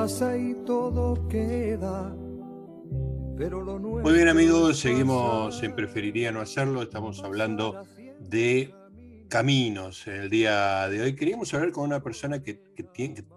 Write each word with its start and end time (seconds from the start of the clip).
Pasa 0.00 0.34
y 0.34 0.54
todo 0.64 1.28
queda. 1.28 2.16
Pero 3.36 3.62
lo 3.62 3.78
Muy 3.78 4.14
bien 4.14 4.28
amigos, 4.28 4.78
seguimos 4.78 5.62
en 5.62 5.76
Preferiría 5.76 6.32
no 6.32 6.40
hacerlo, 6.40 6.80
estamos 6.80 7.22
hablando 7.22 7.82
de 8.18 8.74
caminos 9.28 10.06
en 10.06 10.14
el 10.14 10.30
día 10.30 10.88
de 10.88 11.02
hoy. 11.02 11.14
Queríamos 11.14 11.52
hablar 11.52 11.72
con 11.72 11.84
una 11.84 12.02
persona 12.02 12.42
que, 12.42 12.62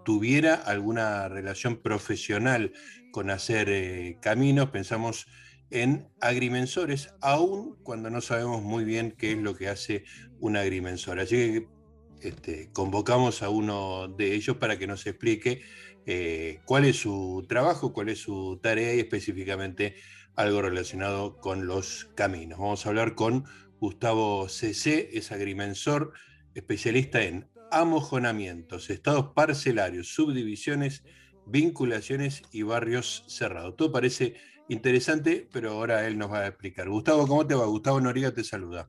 tuviera 0.06 0.54
alguna 0.54 1.28
relación 1.28 1.82
profesional 1.82 2.72
con 3.12 3.28
hacer 3.28 3.68
eh, 3.68 4.16
caminos. 4.22 4.70
Pensamos 4.70 5.26
en 5.68 6.08
agrimensores, 6.22 7.12
aun 7.20 7.76
cuando 7.82 8.08
no 8.08 8.22
sabemos 8.22 8.62
muy 8.62 8.84
bien 8.84 9.14
qué 9.18 9.32
es 9.32 9.38
lo 9.38 9.54
que 9.54 9.68
hace 9.68 10.04
un 10.40 10.56
agrimensor. 10.56 11.20
Así 11.20 11.36
que 11.36 11.73
este, 12.20 12.70
convocamos 12.72 13.42
a 13.42 13.48
uno 13.48 14.08
de 14.08 14.34
ellos 14.34 14.56
para 14.56 14.78
que 14.78 14.86
nos 14.86 15.06
explique 15.06 15.62
eh, 16.06 16.60
cuál 16.66 16.84
es 16.84 16.96
su 16.96 17.44
trabajo, 17.48 17.92
cuál 17.92 18.10
es 18.10 18.20
su 18.20 18.60
tarea 18.62 18.94
y 18.94 19.00
específicamente 19.00 19.96
algo 20.36 20.62
relacionado 20.62 21.38
con 21.38 21.66
los 21.66 22.10
caminos. 22.14 22.58
Vamos 22.58 22.84
a 22.84 22.88
hablar 22.88 23.14
con 23.14 23.44
Gustavo 23.80 24.48
CC, 24.48 25.10
es 25.12 25.32
agrimensor, 25.32 26.12
especialista 26.54 27.22
en 27.22 27.48
amojonamientos, 27.70 28.90
estados 28.90 29.32
parcelarios, 29.34 30.08
subdivisiones, 30.08 31.04
vinculaciones 31.46 32.42
y 32.52 32.62
barrios 32.62 33.24
cerrados. 33.28 33.76
Todo 33.76 33.92
parece 33.92 34.34
interesante, 34.68 35.48
pero 35.52 35.72
ahora 35.72 36.06
él 36.06 36.18
nos 36.18 36.30
va 36.30 36.40
a 36.40 36.46
explicar. 36.48 36.88
Gustavo, 36.88 37.26
¿cómo 37.26 37.46
te 37.46 37.54
va? 37.54 37.66
Gustavo 37.66 38.00
Noriga 38.00 38.32
te 38.32 38.44
saluda. 38.44 38.88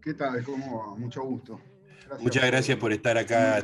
¿Qué 0.00 0.14
tal? 0.14 0.44
¿Cómo 0.44 0.90
va? 0.90 0.96
Mucho 0.96 1.22
gusto. 1.22 1.60
Muchas 2.20 2.46
gracias 2.46 2.78
por 2.78 2.92
estar 2.92 3.18
acá 3.18 3.58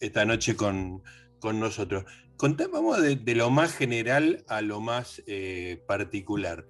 esta 0.00 0.24
noche, 0.24 0.56
con, 0.56 1.02
nosotros. 1.42 2.04
Contamos 2.36 3.02
de, 3.02 3.34
lo 3.34 3.50
más 3.50 3.74
general 3.74 4.44
a 4.48 4.62
lo 4.62 4.80
más 4.80 5.22
eh, 5.26 5.82
particular. 5.86 6.66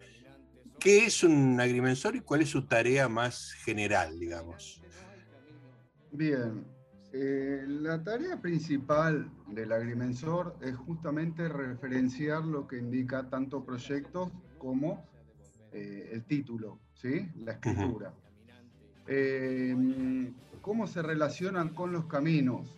¿Qué 0.78 1.04
es 1.06 1.22
un 1.22 1.60
agrimensor 1.60 2.16
y 2.16 2.20
cuál 2.20 2.42
es 2.42 2.48
su 2.48 2.66
tarea 2.66 3.08
más 3.08 3.52
general, 3.64 4.18
digamos? 4.18 4.82
Bien, 6.10 6.64
eh, 7.12 7.64
la 7.66 8.02
tarea 8.02 8.40
principal 8.40 9.30
del 9.48 9.72
agrimensor 9.72 10.56
es 10.62 10.74
justamente 10.76 11.48
referenciar 11.48 12.44
lo 12.44 12.66
que 12.66 12.78
indica 12.78 13.28
tanto 13.28 13.64
proyectos 13.64 14.32
como 14.58 15.04
eh, 15.72 16.10
el 16.12 16.24
título, 16.24 16.80
¿sí? 16.94 17.28
la 17.36 17.52
escritura. 17.52 18.14
¿Cómo 20.60 20.86
se 20.86 21.02
relacionan 21.02 21.70
con 21.70 21.92
los 21.92 22.06
caminos? 22.06 22.76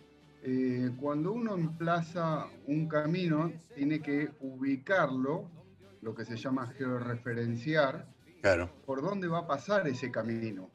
cuando 0.99 1.31
uno 1.31 1.55
emplaza 1.55 2.47
un 2.67 2.89
camino, 2.89 3.53
tiene 3.73 4.01
que 4.01 4.29
ubicarlo, 4.41 5.49
lo 6.01 6.13
que 6.13 6.25
se 6.25 6.35
llama 6.35 6.67
georreferenciar, 6.67 8.05
claro. 8.41 8.69
por 8.85 9.01
dónde 9.01 9.29
va 9.29 9.39
a 9.39 9.47
pasar 9.47 9.87
ese 9.87 10.11
camino. 10.11 10.69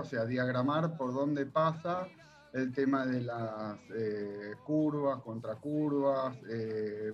O 0.00 0.04
sea, 0.06 0.24
diagramar 0.24 0.96
por 0.96 1.12
dónde 1.12 1.44
pasa 1.44 2.08
el 2.54 2.72
tema 2.72 3.04
de 3.04 3.20
las 3.20 3.78
eh, 3.94 4.52
curvas, 4.64 5.20
contracurvas, 5.22 6.36
eh, 6.48 7.12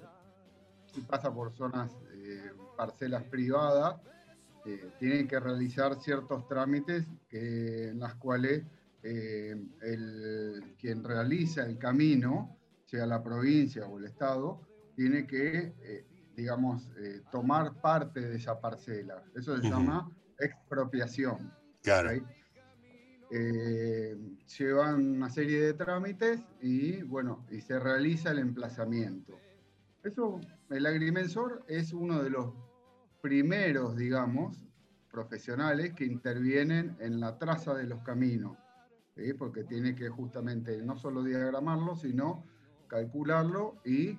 si 0.92 1.00
pasa 1.00 1.32
por 1.32 1.52
zonas, 1.52 1.90
eh, 2.12 2.52
parcelas 2.76 3.24
privadas, 3.24 3.96
tienen 4.98 5.26
que 5.26 5.40
realizar 5.40 5.94
ciertos 5.96 6.46
trámites 6.46 7.06
en 7.30 7.98
las 7.98 8.14
cuales 8.16 8.62
el, 9.02 10.74
quien 10.78 11.04
realiza 11.04 11.64
el 11.64 11.78
camino, 11.78 12.56
sea 12.84 13.06
la 13.06 13.22
provincia 13.22 13.86
o 13.86 13.98
el 13.98 14.06
Estado, 14.06 14.60
tiene 14.96 15.26
que, 15.26 16.04
digamos, 16.36 16.90
tomar 17.30 17.80
parte 17.80 18.20
de 18.20 18.36
esa 18.36 18.60
parcela. 18.60 19.22
Eso 19.34 19.56
se 19.56 19.68
llama 19.68 20.10
expropiación. 20.38 21.52
Claro 21.82 22.10
eh, 23.30 24.16
llevan 24.58 25.16
una 25.16 25.30
serie 25.30 25.60
de 25.60 25.74
trámites 25.74 26.40
y 26.60 27.02
bueno, 27.02 27.46
y 27.50 27.60
se 27.60 27.78
realiza 27.78 28.32
el 28.32 28.40
emplazamiento. 28.40 29.38
Eso, 30.02 30.40
el 30.70 30.86
agrimensor 30.86 31.64
es 31.68 31.92
uno 31.92 32.22
de 32.22 32.30
los 32.30 32.52
primeros, 33.22 33.96
digamos, 33.96 34.56
profesionales 35.12 35.92
que 35.94 36.06
intervienen 36.06 36.96
en 37.00 37.20
la 37.20 37.38
traza 37.38 37.74
de 37.74 37.84
los 37.84 38.00
caminos, 38.02 38.56
porque 39.38 39.64
tiene 39.64 39.94
que 39.94 40.08
justamente 40.08 40.80
no 40.82 40.96
solo 40.96 41.22
diagramarlo, 41.22 41.94
sino 41.94 42.46
calcularlo 42.88 43.80
y 43.84 44.16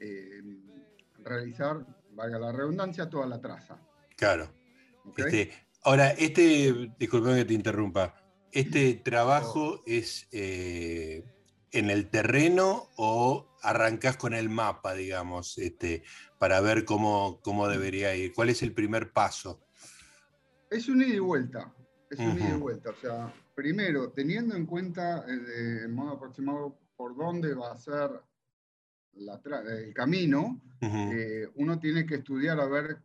eh, 0.00 0.42
realizar, 1.22 1.84
valga 2.12 2.38
la 2.38 2.52
redundancia, 2.52 3.10
toda 3.10 3.26
la 3.26 3.40
traza. 3.40 3.78
Claro. 4.16 4.48
Este, 5.16 5.50
ahora, 5.82 6.10
este, 6.10 6.92
disculpen 6.98 7.36
que 7.36 7.44
te 7.44 7.54
interrumpa, 7.54 8.14
¿Este 8.52 8.94
trabajo 8.94 9.82
es 9.86 10.26
eh, 10.32 11.22
en 11.70 11.90
el 11.90 12.08
terreno 12.08 12.88
o 12.96 13.46
arrancas 13.62 14.16
con 14.16 14.32
el 14.32 14.48
mapa, 14.48 14.94
digamos, 14.94 15.58
este, 15.58 16.02
para 16.38 16.60
ver 16.60 16.84
cómo, 16.86 17.40
cómo 17.42 17.68
debería 17.68 18.16
ir? 18.16 18.32
¿Cuál 18.32 18.48
es 18.48 18.62
el 18.62 18.72
primer 18.72 19.12
paso? 19.12 19.60
Es 20.70 20.88
un 20.88 21.02
ida 21.02 21.14
y 21.14 21.18
vuelta, 21.18 21.74
es 22.10 22.18
un 22.18 22.38
ida 22.38 22.56
y 22.56 22.58
vuelta. 22.58 22.90
O 22.90 22.96
sea, 22.96 23.32
primero, 23.54 24.10
teniendo 24.10 24.54
en 24.54 24.66
cuenta 24.66 25.24
eh, 25.28 25.82
en 25.84 25.94
modo 25.94 26.12
aproximado 26.12 26.78
por 26.96 27.16
dónde 27.16 27.54
va 27.54 27.72
a 27.72 27.76
ser 27.76 28.10
el 29.14 29.94
camino, 29.94 30.60
eh, 30.80 31.48
uno 31.56 31.78
tiene 31.78 32.06
que 32.06 32.16
estudiar 32.16 32.60
a 32.60 32.66
ver 32.66 32.98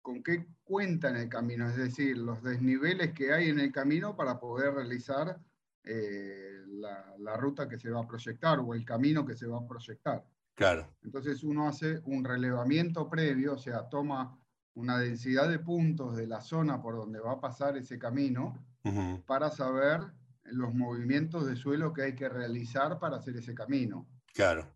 con 0.00 0.22
qué 0.22 0.46
cuenta 0.64 1.10
en 1.10 1.16
el 1.16 1.28
camino, 1.28 1.68
es 1.68 1.76
decir, 1.76 2.18
los 2.18 2.42
desniveles 2.42 3.12
que 3.12 3.32
hay 3.32 3.48
en 3.50 3.60
el 3.60 3.70
camino 3.70 4.16
para 4.16 4.40
poder 4.40 4.74
realizar 4.74 5.38
eh, 5.84 6.62
la, 6.66 7.36
ruta 7.36 7.68
que 7.68 7.78
se 7.78 7.90
va 7.90 8.00
a 8.00 8.06
proyectar 8.06 8.58
o 8.60 8.74
el 8.74 8.84
camino 8.84 9.24
que 9.24 9.36
se 9.36 9.46
va 9.46 9.58
a 9.58 9.66
proyectar. 9.66 10.24
Claro. 10.54 10.88
Entonces 11.02 11.42
uno 11.44 11.68
hace 11.68 12.00
un 12.04 12.24
relevamiento 12.24 13.08
previo, 13.08 13.54
o 13.54 13.58
sea, 13.58 13.88
toma 13.88 14.38
una 14.74 14.98
densidad 14.98 15.48
de 15.48 15.58
puntos 15.58 16.16
de 16.16 16.26
la 16.26 16.40
zona 16.40 16.80
por 16.80 16.96
donde 16.96 17.20
va 17.20 17.32
a 17.32 17.40
pasar 17.40 17.76
ese 17.76 17.98
camino 17.98 18.64
para 19.26 19.50
saber 19.50 20.00
los 20.44 20.74
movimientos 20.74 21.46
de 21.46 21.56
suelo 21.56 21.92
que 21.92 22.02
hay 22.02 22.14
que 22.14 22.28
realizar 22.28 22.98
para 22.98 23.16
hacer 23.16 23.36
ese 23.36 23.54
camino. 23.54 24.08
Claro. 24.34 24.66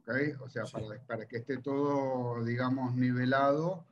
¿Okay? 0.00 0.32
O 0.40 0.48
sea, 0.48 0.64
para, 0.64 1.02
para, 1.06 1.26
que 1.26 1.38
esté 1.38 1.58
todo, 1.58 2.44
digamos, 2.44 2.94
nivelado 2.94 3.86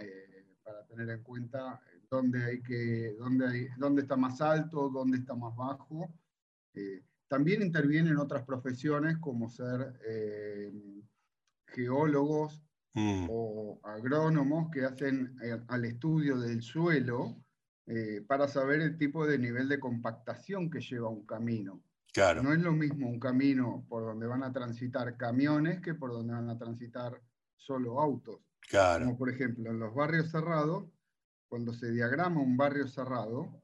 eh, 0.00 0.56
para 0.62 0.84
tener 0.86 1.08
en 1.10 1.22
cuenta 1.22 1.80
dónde, 2.10 2.44
hay 2.44 2.62
que, 2.62 3.14
dónde, 3.18 3.48
hay, 3.48 3.68
dónde 3.78 4.02
está 4.02 4.16
más 4.16 4.40
alto, 4.40 4.88
dónde 4.88 5.18
está 5.18 5.34
más 5.34 5.54
bajo. 5.56 6.12
Eh, 6.74 7.02
también 7.28 7.62
intervienen 7.62 8.16
otras 8.18 8.44
profesiones 8.44 9.18
como 9.18 9.48
ser 9.48 9.98
eh, 10.06 10.72
geólogos 11.66 12.62
mm. 12.98 13.26
o 13.30 13.80
agrónomos 13.84 14.70
que 14.70 14.84
hacen 14.84 15.36
al 15.68 15.84
estudio 15.84 16.38
del 16.38 16.62
suelo 16.62 17.36
para 18.26 18.48
saber 18.48 18.82
el 18.82 18.98
tipo 18.98 19.26
de 19.26 19.38
nivel 19.38 19.68
de 19.68 19.80
compactación 19.80 20.70
que 20.70 20.80
lleva 20.80 21.08
un 21.08 21.24
camino. 21.24 21.82
Claro. 22.12 22.42
No 22.42 22.52
es 22.52 22.60
lo 22.60 22.72
mismo 22.72 23.08
un 23.08 23.20
camino 23.20 23.86
por 23.88 24.02
donde 24.02 24.26
van 24.26 24.42
a 24.42 24.52
transitar 24.52 25.16
camiones 25.16 25.80
que 25.80 25.94
por 25.94 26.10
donde 26.12 26.34
van 26.34 26.50
a 26.50 26.58
transitar 26.58 27.20
solo 27.56 28.00
autos. 28.00 28.40
Como 28.70 29.16
por 29.16 29.30
ejemplo, 29.30 29.70
en 29.70 29.78
los 29.78 29.94
barrios 29.94 30.30
cerrados, 30.30 30.84
cuando 31.48 31.72
se 31.72 31.90
diagrama 31.90 32.40
un 32.40 32.56
barrio 32.56 32.86
cerrado, 32.86 33.62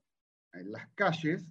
en 0.52 0.72
las 0.72 0.88
calles 0.94 1.44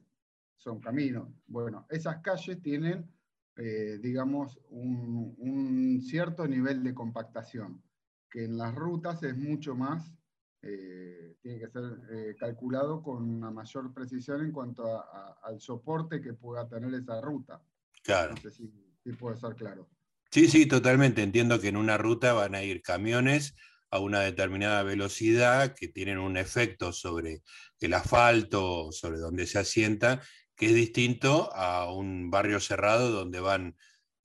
son 0.58 0.80
caminos. 0.80 1.30
Bueno, 1.46 1.86
esas 1.90 2.22
calles 2.22 2.62
tienen, 2.62 3.12
eh, 3.58 4.00
digamos, 4.02 4.60
un, 4.70 6.02
cierto 6.02 6.48
nivel 6.48 6.84
de 6.84 6.94
compactación, 6.94 7.82
que 8.30 8.46
en 8.46 8.58
las 8.58 8.74
rutas 8.74 9.22
es 9.24 9.38
mucho 9.38 9.76
más, 9.76 10.14
eh, 10.62 11.36
tiene 11.42 11.60
que 11.60 11.70
ser 11.70 11.84
eh, 12.12 12.36
calculado 12.40 13.04
con 13.04 13.24
una 13.24 13.52
mayor 13.52 13.94
precisión 13.94 14.42
en 14.42 14.52
cuanto 14.52 15.04
al 15.44 15.60
soporte 15.60 16.22
que 16.22 16.34
pueda 16.34 16.68
tener 16.68 16.94
esa 16.94 17.22
ruta. 17.22 17.62
Claro. 18.04 18.36
No 18.36 18.42
sé 18.42 18.52
si 18.52 19.14
puede 19.20 19.38
ser 19.38 19.56
claro. 19.56 19.90
Sí, 20.32 20.48
sí, 20.48 20.66
totalmente. 20.66 21.22
Entiendo 21.22 21.60
que 21.60 21.68
en 21.68 21.78
una 21.78 21.98
ruta 21.98 22.34
van 22.34 22.56
a 22.56 22.64
ir 22.64 22.82
camiones 22.82 23.56
a 23.92 24.00
una 24.00 24.22
determinada 24.22 24.82
velocidad 24.82 25.76
que 25.76 25.88
tienen 25.88 26.18
un 26.18 26.38
efecto 26.38 26.92
sobre 26.92 27.44
el 27.80 27.94
asfalto, 27.94 28.92
sobre 28.92 29.20
donde 29.20 29.46
se 29.46 29.60
asienta, 29.60 30.20
que 30.56 30.68
es 30.68 30.76
distinto 30.76 31.54
a 31.54 31.92
un 31.92 32.30
barrio 32.30 32.60
cerrado 32.60 33.12
donde 33.12 33.40
van 33.40 33.76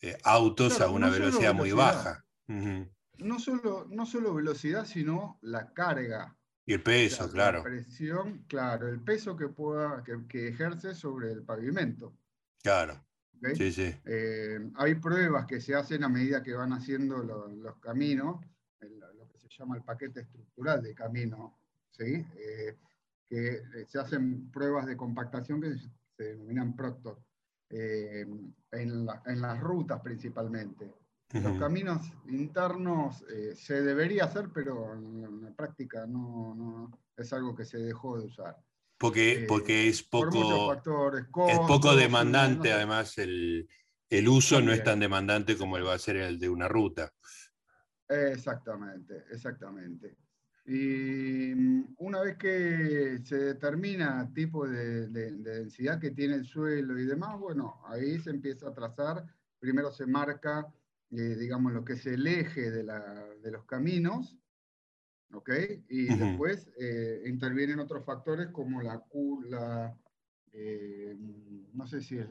eh, 0.01 0.17
autos 0.25 0.81
a 0.81 0.91
una 0.91 1.11
velocidad, 1.11 1.55
muy 1.55 1.73
baja. 1.73 2.25
no, 2.47 3.39
solo, 3.39 3.87
no 3.91 4.07
solo 4.07 4.35
velocidad, 4.35 4.85
sino 4.85 5.39
la 5.43 5.73
carga. 5.73 6.37
Y 6.65 6.75
el 6.75 6.83
peso, 6.83 7.31
claro. 7.31 7.59
La 7.59 7.65
presión, 7.65 8.45
claro, 8.47 8.89
el 8.89 9.01
peso 9.01 9.37
que, 9.37 9.49
pueda, 9.49 10.05
que 10.29 10.49
ejerce 10.49 10.95
sobre 10.95 11.33
el 11.33 11.43
pavimento. 11.43 12.15
Claro. 12.63 13.03
Sí, 13.55 13.73
sí. 13.73 13.95
Eh, 14.05 14.59
hay 14.75 14.95
pruebas 14.97 15.47
que 15.47 15.61
se 15.61 15.75
hacen 15.75 16.03
a 16.05 16.09
medida 16.09 16.43
que 16.43 16.55
van 16.55 16.73
haciendo 16.73 17.19
los 17.19 17.77
caminos, 17.79 18.45
lo 18.81 19.29
que 19.29 19.39
se 19.39 19.49
llama 19.49 19.77
el 19.77 19.83
paquete 19.83 20.21
estructural 20.21 20.83
de 20.83 20.95
camino, 20.95 21.59
¿sí? 21.91 22.25
Eh, 22.37 22.77
que 23.27 23.63
se 23.87 23.99
hacen 23.99 24.51
pruebas 24.51 24.87
de 24.87 24.97
compactación 24.97 25.61
que 25.61 25.75
se 26.19 26.25
denominan 26.25 26.75
Proctor, 26.75 27.23
en, 27.70 28.55
en, 28.73 29.06
las 29.41 29.61
rutas 29.61 30.00
principalmente. 30.00 30.93
Los 31.31 31.59
caminos 31.59 32.11
internos 32.29 33.23
se 33.55 33.82
debería 33.82 34.25
hacer, 34.25 34.50
pero 34.53 34.94
en 34.94 35.43
la 35.43 35.53
práctica 35.53 36.06
no, 36.06 36.55
no, 36.55 36.99
es 37.17 37.32
algo 37.32 37.55
que 37.55 37.65
se 37.65 37.79
dejó 37.79 38.19
de 38.19 38.26
usar. 38.26 38.56
Porque, 38.99 39.44
porque 39.47 39.88
es 39.88 40.03
poco, 40.03 40.73
es 41.49 41.59
poco 41.61 41.94
demandante, 41.94 42.73
además 42.73 43.17
el, 43.19 43.69
uso 44.29 44.61
no 44.61 44.73
es 44.73 44.82
tan 44.82 44.99
demandante 44.99 45.56
como 45.56 45.76
el 45.76 45.87
va 45.87 45.94
a 45.94 45.99
ser 45.99 46.17
el 46.17 46.38
de 46.38 46.49
una 46.49 46.67
ruta. 46.67 47.12
Exactamente, 48.09 49.25
exactamente. 49.31 50.17
Y 50.69 51.55
mm, 51.55 51.94
una 51.99 52.20
vez 52.20 52.37
que 52.37 53.19
se 53.25 53.38
determina 53.38 54.20
el 54.20 54.35
tipo 54.35 54.69
de, 54.69 55.09
densidad 55.09 55.99
que 55.99 56.11
tiene 56.11 56.35
el 56.35 56.44
suelo 56.44 56.99
y 56.99 57.06
demás, 57.06 57.38
bueno, 57.38 57.81
ahí 57.87 58.19
se 58.19 58.31
empieza 58.31 58.69
a 58.69 58.75
trazar, 58.75 59.25
primero 59.59 59.91
se 59.91 60.06
marca, 60.06 60.70
eh, 61.11 61.37
digamos, 61.37 61.73
lo 61.73 61.87
que 61.87 61.94
es 61.94 62.06
el 62.06 62.26
eje 62.26 62.70
de, 62.70 62.85
de 62.85 63.50
los 63.50 63.65
caminos, 63.65 64.37
¿ok? 65.32 65.50
Y 65.88 66.15
después 66.15 66.71
eh, 66.79 67.23
intervienen 67.26 67.81
otros 67.81 68.05
factores 68.05 68.49
como 68.49 68.82
la, 68.82 69.03
eh, 70.53 71.17
no 71.73 71.87
sé 71.87 72.00
si 72.00 72.19
es 72.19 72.27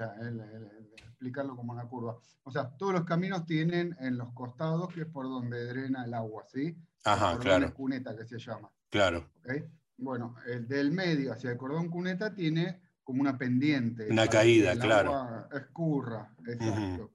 explicarlo 0.97 1.55
como 1.55 1.73
una 1.73 1.87
curva. 1.87 2.17
O 2.43 2.51
sea, 2.51 2.69
todos 2.77 2.93
los 2.93 3.05
caminos 3.05 3.45
tienen 3.45 3.95
en 3.99 4.17
los 4.17 4.31
costados, 4.33 4.93
que 4.93 5.01
es 5.01 5.07
por 5.07 5.25
donde 5.25 5.65
drena 5.65 6.05
el 6.05 6.13
agua, 6.13 6.43
¿sí? 6.47 6.77
Ajá, 7.03 7.33
el 7.33 7.39
claro. 7.39 7.73
cuneta 7.73 8.15
que 8.15 8.25
se 8.25 8.37
llama. 8.37 8.71
Claro. 8.89 9.29
¿okay? 9.39 9.65
Bueno, 9.97 10.35
el 10.45 10.67
del 10.67 10.91
medio 10.91 11.33
hacia 11.33 11.51
el 11.51 11.57
cordón 11.57 11.89
cuneta 11.89 12.33
tiene 12.33 12.81
como 13.03 13.21
una 13.21 13.37
pendiente. 13.37 14.07
Una 14.11 14.27
caída, 14.27 14.77
claro. 14.77 15.15
Agua 15.15 15.49
escurra, 15.53 16.35
exacto. 16.45 17.11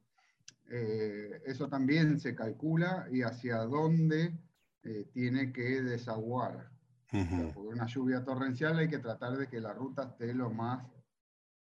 Eh, 0.70 1.43
eso 1.44 1.69
también 1.69 2.19
se 2.19 2.34
calcula 2.34 3.06
y 3.12 3.20
hacia 3.20 3.58
dónde 3.58 4.32
eh, 4.84 5.06
tiene 5.12 5.52
que 5.52 5.82
desaguar. 5.82 6.71
Por 7.55 7.67
una 7.67 7.87
lluvia 7.87 8.25
torrencial 8.25 8.79
hay 8.79 8.88
que 8.88 8.99
tratar 8.99 9.37
de 9.37 9.49
que 9.49 9.61
la 9.61 9.73
ruta 9.75 10.05
esté 10.05 10.32
lo 10.32 10.50
más 10.50 10.85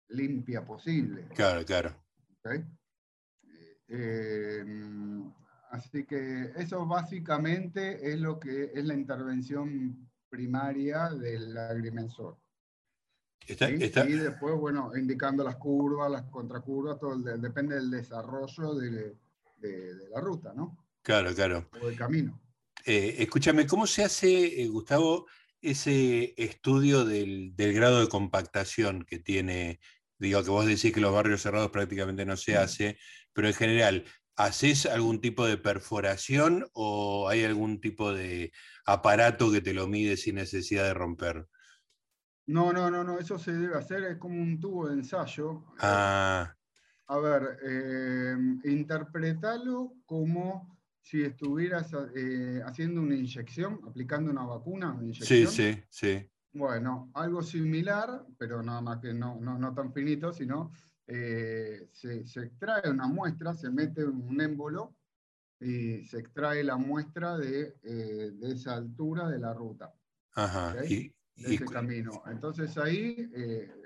limpia 0.09 0.65
posible. 0.65 1.29
Claro, 1.35 1.65
claro. 1.65 1.95
Eh, 3.89 4.65
así 5.71 6.05
que 6.05 6.53
eso 6.57 6.87
básicamente 6.87 8.11
es 8.11 8.19
lo 8.19 8.41
que 8.41 8.71
es 8.75 8.85
la 8.85 8.95
intervención 8.95 10.11
primaria 10.29 11.11
del 11.11 11.57
agrimensor. 11.57 12.39
Y 13.47 13.55
después, 13.55 14.57
bueno, 14.59 14.97
indicando 14.97 15.45
las 15.45 15.57
curvas, 15.57 16.11
las 16.11 16.23
contracurvas, 16.31 16.99
todo 16.99 17.17
depende 17.19 17.75
del 17.75 17.91
desarrollo 17.91 18.75
de, 18.75 19.17
de, 19.59 20.09
la 20.09 20.21
ruta, 20.21 20.55
¿no? 20.55 20.79
Claro, 21.03 21.35
claro. 21.35 21.69
O 21.83 21.87
del 21.87 21.97
camino. 21.97 22.41
Eh, 22.87 23.17
escúchame, 23.23 23.67
¿cómo 23.67 23.87
se 23.87 24.05
hace, 24.05 24.63
eh, 24.63 24.69
Gustavo, 24.69 25.27
ese 25.63 26.35
estudio 26.37 27.07
del, 27.07 27.55
grado 27.57 28.01
de 28.01 28.09
compactación 28.09 29.05
que 29.05 29.19
tiene? 29.19 29.81
Digo, 30.19 30.43
que 30.45 30.51
vos 30.51 30.67
decís 30.67 30.93
que 30.93 31.01
los 31.01 31.15
barrios 31.15 31.41
cerrados 31.41 31.71
prácticamente 31.71 32.27
no 32.27 32.37
se 32.37 32.59
hace, 32.59 32.99
pero 33.33 33.49
en 33.49 33.55
general, 33.55 34.05
¿haces 34.37 34.85
algún 34.85 35.23
tipo 35.23 35.47
de 35.47 35.57
perforación 35.57 36.67
o 36.75 37.27
hay 37.29 37.45
algún 37.45 37.81
tipo 37.81 38.13
de 38.13 38.53
aparato 38.85 39.51
que 39.51 39.63
te 39.63 39.73
lo 39.73 39.89
mide 39.89 40.19
sin 40.19 40.35
necesidad 40.35 40.85
de 40.85 40.95
romper? 40.95 41.49
No, 42.47 42.75
no, 42.75 42.91
no, 42.91 43.03
no, 43.03 43.19
eso 43.19 43.39
se 43.39 43.53
debe 43.53 43.79
hacer, 43.79 44.05
es 44.05 44.19
como 44.19 44.43
un 44.43 44.61
tubo 44.61 44.89
de 44.89 44.95
ensayo. 44.95 45.65
Ah. 45.79 46.55
A 47.07 47.19
ver, 47.19 47.59
eh, 47.67 48.37
interpretalo 48.65 49.95
como 50.05 50.74
si 51.05 51.23
estuvieras 51.23 51.93
eh, 52.17 52.63
haciendo 52.65 53.03
una 53.03 53.15
inyección, 53.15 53.79
aplicando 53.87 54.31
una 54.31 54.45
vacuna, 54.45 54.93
una 54.93 55.05
inyección. 55.05 55.53
Sí, 55.53 55.75
sí, 55.75 55.83
sí. 55.91 56.31
Bueno, 56.55 57.11
algo 57.13 57.43
similar, 57.43 58.25
pero 58.39 58.63
nada 58.63 58.81
más 58.81 59.01
que 59.01 59.13
no, 59.13 59.39
no, 59.39 59.75
tan 59.75 59.93
finito, 59.93 60.33
sino 60.33 60.73
eh, 61.07 61.91
se, 61.93 62.23
extrae 62.23 62.91
una 62.91 63.07
muestra, 63.07 63.53
se 63.55 63.69
mete 63.69 64.03
un 64.03 64.41
émbolo 64.41 64.97
y 65.61 66.07
se 66.07 66.21
extrae 66.21 66.65
la 66.65 66.79
muestra 66.79 67.37
de, 67.37 67.77
eh, 67.83 68.33
esa 68.41 68.75
altura 68.75 69.29
de 69.29 69.39
la 69.41 69.53
ruta. 69.53 69.93
Ajá. 70.37 70.73
de 70.73 71.13
ese 71.37 71.65
camino. 71.67 72.23
Entonces 72.27 72.79
ahí, 72.79 73.31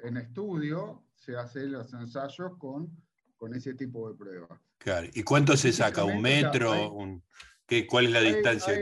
en 0.05 0.19
estudio, 0.19 1.03
se 1.17 1.37
hacen 1.37 1.73
los 1.73 1.93
ensayos 1.95 2.57
con, 2.59 2.97
con 3.37 3.55
ese 3.55 3.75
tipo 3.75 4.09
de 4.09 4.17
pruebas. 4.17 4.68
Claro. 4.89 5.07
¿Y 5.13 5.23
cuánto 5.23 5.55
se 5.55 5.71
saca? 5.71 6.03
¿Un 6.03 6.23
metro? 6.23 6.73
¿Qué, 7.67 7.87
¿Cuál 7.87 8.07
es 8.07 8.13
la 8.13 8.21
distancia? 8.23 8.81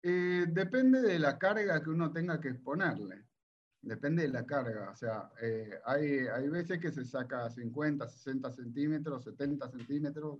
Eh, 0.00 0.44
depende 0.48 1.02
de 1.02 1.18
la 1.18 1.36
carga 1.36 1.82
que 1.82 1.90
uno 1.90 2.12
tenga 2.12 2.40
que 2.40 2.50
exponerle. 2.50 3.24
Depende 3.82 4.22
de 4.22 4.28
la 4.28 4.46
carga. 4.46 4.92
O 4.92 4.94
sea, 4.94 5.28
eh, 5.42 5.80
hay, 5.84 6.28
hay 6.28 6.48
veces 6.50 6.78
que 6.78 6.92
se 6.92 7.04
saca 7.04 7.50
50, 7.50 8.08
60 8.08 8.52
centímetros, 8.52 9.24
70 9.24 9.68
centímetros, 9.72 10.38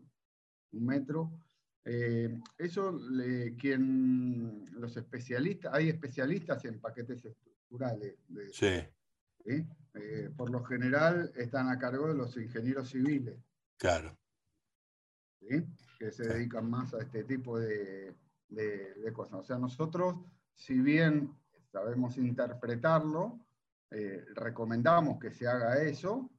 un 0.70 0.86
metro. 0.86 1.32
Eh, 1.84 2.38
eso, 2.56 2.96
le, 3.10 3.56
quien, 3.56 4.66
los 4.74 4.96
especialistas, 4.96 5.74
hay 5.74 5.88
especialistas 5.88 6.64
en 6.66 6.80
paquetes 6.80 7.24
estructurales. 7.24 8.14
sí. 8.52 8.78
por 10.36 10.50
lo 10.50 10.62
general 10.62 11.32
están 11.34 11.68
a 11.68 11.80
cargo 11.80 12.06
de 12.06 12.14
los 12.14 12.36
ingenieros 12.36 12.90
civiles. 12.90 13.47
Claro. 13.78 14.18
Que 15.98 16.10
se 16.10 16.24
dedican 16.24 16.68
más 16.68 16.92
a 16.94 16.98
este 16.98 17.24
tipo 17.24 17.58
de, 17.58 18.14
cosas. 19.14 19.40
O 19.40 19.42
sea, 19.42 19.56
nosotros, 19.56 20.16
si 20.54 20.80
bien 20.80 21.32
sabemos 21.72 22.18
interpretarlo, 22.18 23.38
eh, 23.90 24.24
recomendamos 24.34 25.18
que 25.18 25.30
se 25.30 25.46
haga 25.46 25.80
eso. 25.82 26.30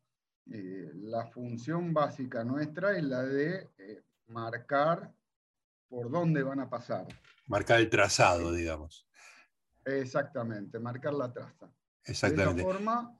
Eh, 0.51 0.91
la 0.95 1.27
función 1.27 1.93
básica 1.93 2.43
nuestra 2.43 2.97
es 2.97 3.03
la 3.03 3.23
de 3.23 3.69
eh, 3.77 4.03
marcar 4.27 5.13
por 5.87 6.11
dónde 6.11 6.43
van 6.43 6.59
a 6.59 6.69
pasar. 6.69 7.07
Marcar 7.47 7.79
el 7.79 7.89
trazado, 7.89 8.51
digamos. 8.51 9.07
Exactamente, 9.85 10.79
marcar 10.79 11.13
la 11.13 11.31
traza. 11.31 11.71
Exactamente. 12.03 12.61
De 12.63 12.69
esa 12.69 12.71
forma, 12.71 13.18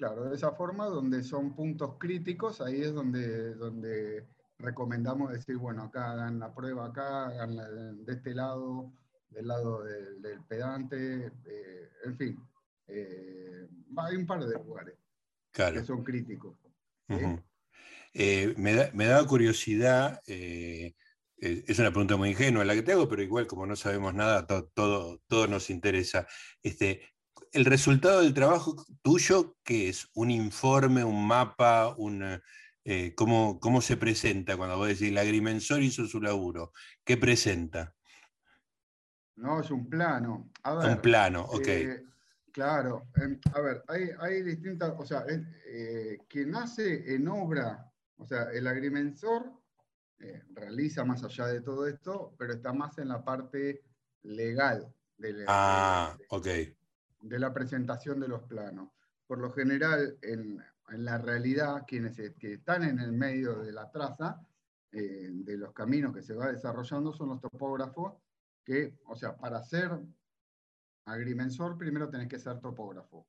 Claro, 0.00 0.30
de 0.30 0.34
esa 0.34 0.52
forma, 0.52 0.86
donde 0.86 1.22
son 1.22 1.54
puntos 1.54 1.96
críticos, 1.98 2.62
ahí 2.62 2.80
es 2.80 2.94
donde, 2.94 3.52
donde 3.52 4.24
recomendamos 4.56 5.30
decir, 5.30 5.58
bueno, 5.58 5.82
acá 5.82 6.12
hagan 6.12 6.38
la 6.38 6.54
prueba, 6.54 6.86
acá 6.86 7.26
hagan 7.26 8.02
de 8.06 8.10
este 8.14 8.34
lado, 8.34 8.94
del 9.28 9.46
lado 9.46 9.84
del, 9.84 10.40
pedante, 10.48 11.26
eh, 11.44 11.90
en 12.06 12.16
fin. 12.16 12.40
Eh, 12.86 13.68
hay 13.98 14.16
un 14.16 14.26
par 14.26 14.42
de 14.42 14.54
lugares 14.54 14.94
que 15.52 15.84
son 15.84 16.02
críticos. 16.02 16.56
Eh, 18.14 18.54
me, 18.56 18.72
da, 18.72 18.90
me 18.94 19.06
curiosidad, 19.26 20.22
es 20.26 21.78
una 21.78 21.90
pregunta 21.90 22.16
muy 22.16 22.30
ingenua 22.30 22.64
la 22.64 22.74
que 22.74 22.82
te 22.82 22.92
hago, 22.92 23.06
pero 23.06 23.20
igual 23.20 23.46
como 23.46 23.66
no 23.66 23.76
sabemos 23.76 24.14
nada, 24.14 24.46
todo, 24.46 25.20
todo, 25.26 25.46
nos 25.46 25.68
interesa. 25.68 26.26
Este, 26.62 27.02
el 27.52 27.64
resultado 27.64 28.20
del 28.20 28.34
trabajo 28.34 28.76
tuyo, 29.02 29.56
¿qué 29.64 29.88
es? 29.88 30.08
¿Un 30.14 30.30
informe, 30.30 31.04
un 31.04 31.26
mapa, 31.26 31.94
un, 31.96 32.40
eh, 32.84 33.14
¿cómo, 33.14 33.80
se 33.80 33.96
presenta 33.96 34.56
cuando 34.56 34.76
vos 34.76 34.88
decís 34.88 35.08
el 35.08 35.18
agrimensor 35.18 35.82
hizo 35.82 36.06
su 36.06 36.20
laburo? 36.20 36.72
¿Qué 37.04 37.16
presenta? 37.16 37.94
No, 39.36 39.60
es 39.60 39.70
un 39.70 39.88
plano. 39.88 40.50
un 40.64 41.00
plano, 41.00 41.44
ok. 41.44 41.68
Eh, 41.68 42.04
claro, 42.52 43.08
em, 43.16 43.40
a 43.54 43.60
ver, 43.60 43.82
hay, 43.88 44.42
distintas, 44.42 44.94
o 44.96 45.04
sea, 45.04 45.24
eh, 45.66 46.18
quien 46.28 46.54
hace 46.54 47.14
en 47.14 47.26
obra, 47.28 47.90
o 48.16 48.26
sea, 48.26 48.44
el 48.52 48.66
agrimensor 48.66 49.58
realiza 50.50 51.02
más 51.02 51.24
allá 51.24 51.46
de 51.46 51.62
todo 51.62 51.86
esto, 51.86 52.34
pero 52.38 52.52
está 52.52 52.74
más 52.74 52.98
en 52.98 53.08
la 53.08 53.24
parte 53.24 53.82
legal. 54.22 54.94
De, 55.16 55.44
ah, 55.48 56.14
ok 56.28 56.46
de 57.20 57.38
la 57.38 57.52
presentación 57.52 58.20
de 58.20 58.28
los 58.28 58.42
planos. 58.42 58.90
Por 59.26 59.38
lo 59.38 59.50
general, 59.50 60.18
en, 60.22 60.62
la 60.88 61.18
realidad, 61.18 61.84
quienes 61.86 62.16
que 62.16 62.54
están 62.54 62.82
en 62.82 62.98
el 62.98 63.12
medio 63.12 63.60
de 63.60 63.72
la 63.72 63.90
traza, 63.90 64.40
eh, 64.90 65.28
de 65.30 65.56
los 65.56 65.72
caminos 65.72 66.12
que 66.12 66.22
se 66.22 66.34
va 66.34 66.50
desarrollando, 66.50 67.12
son 67.12 67.28
los 67.28 67.40
topógrafos, 67.40 68.14
que, 68.64 68.98
o 69.06 69.14
sea, 69.14 69.36
para 69.36 69.62
ser 69.62 69.90
agrimensor, 71.04 71.78
primero 71.78 72.08
tenés 72.08 72.28
que 72.28 72.40
ser 72.40 72.58
topógrafo. 72.60 73.26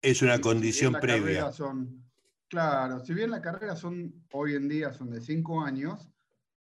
Es 0.00 0.22
una 0.22 0.40
condición 0.40 0.94
previa. 0.94 1.52
Son, 1.52 2.04
Claro, 2.54 3.00
si 3.00 3.14
bien 3.14 3.32
la 3.32 3.42
carrera 3.42 3.74
son, 3.74 4.26
hoy 4.30 4.54
en 4.54 4.68
día 4.68 4.92
son 4.92 5.10
de 5.10 5.20
cinco 5.20 5.60
años, 5.60 6.08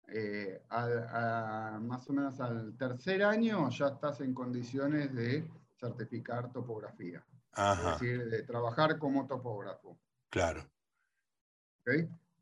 eh, 0.09 0.61
más 0.69 2.11
o 2.11 2.13
menos 2.13 2.41
al 2.41 2.77
tercer 2.77 3.23
año 3.23 3.71
ya 3.71 3.89
estás 3.89 4.21
en 4.21 4.35
condiciones 4.35 5.15
de 5.15 5.49
certificar 5.79 6.53
topografía. 6.53 7.25
Es 7.57 7.85
decir, 7.85 8.29
de 8.29 8.43
trabajar 8.43 8.99
como 8.99 9.27
topógrafo. 9.27 9.99
Claro. 10.31 10.69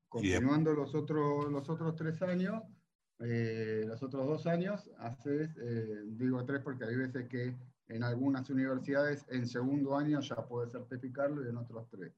Continuando 0.08 0.72
los 0.72 0.94
otros, 0.94 1.50
los 1.50 1.68
otros 1.68 1.94
tres 1.96 2.22
años, 2.22 2.62
eh, 3.20 3.84
los 3.86 4.02
otros 4.02 4.26
dos 4.26 4.46
años, 4.46 4.90
haces, 4.98 5.56
eh, 5.60 6.02
digo 6.06 6.44
tres 6.44 6.60
porque 6.62 6.84
hay 6.84 6.96
veces 6.96 7.28
que 7.28 7.54
en 7.88 8.02
algunas 8.02 8.48
universidades 8.50 9.24
en 9.28 9.46
segundo 9.46 9.96
año 9.96 10.20
ya 10.20 10.36
puedes 10.36 10.72
certificarlo 10.72 11.44
y 11.44 11.48
en 11.48 11.56
otros 11.56 11.88
tres. 11.90 12.12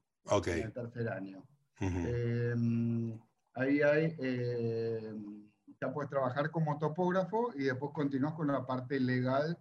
En 0.45 0.59
el 0.59 0.73
tercer 0.73 1.09
año. 1.09 1.43
Em, 1.79 3.19
ahí 3.53 3.81
hay, 3.81 4.15
em, 4.19 5.49
ya 5.79 5.93
puedes 5.93 6.09
trabajar 6.09 6.49
como 6.49 6.77
topógrafo 6.79 7.51
y 7.55 7.65
después 7.65 7.91
continúas 7.93 8.33
con 8.33 8.47
la 8.47 8.65
parte 8.65 8.99
legal 8.99 9.57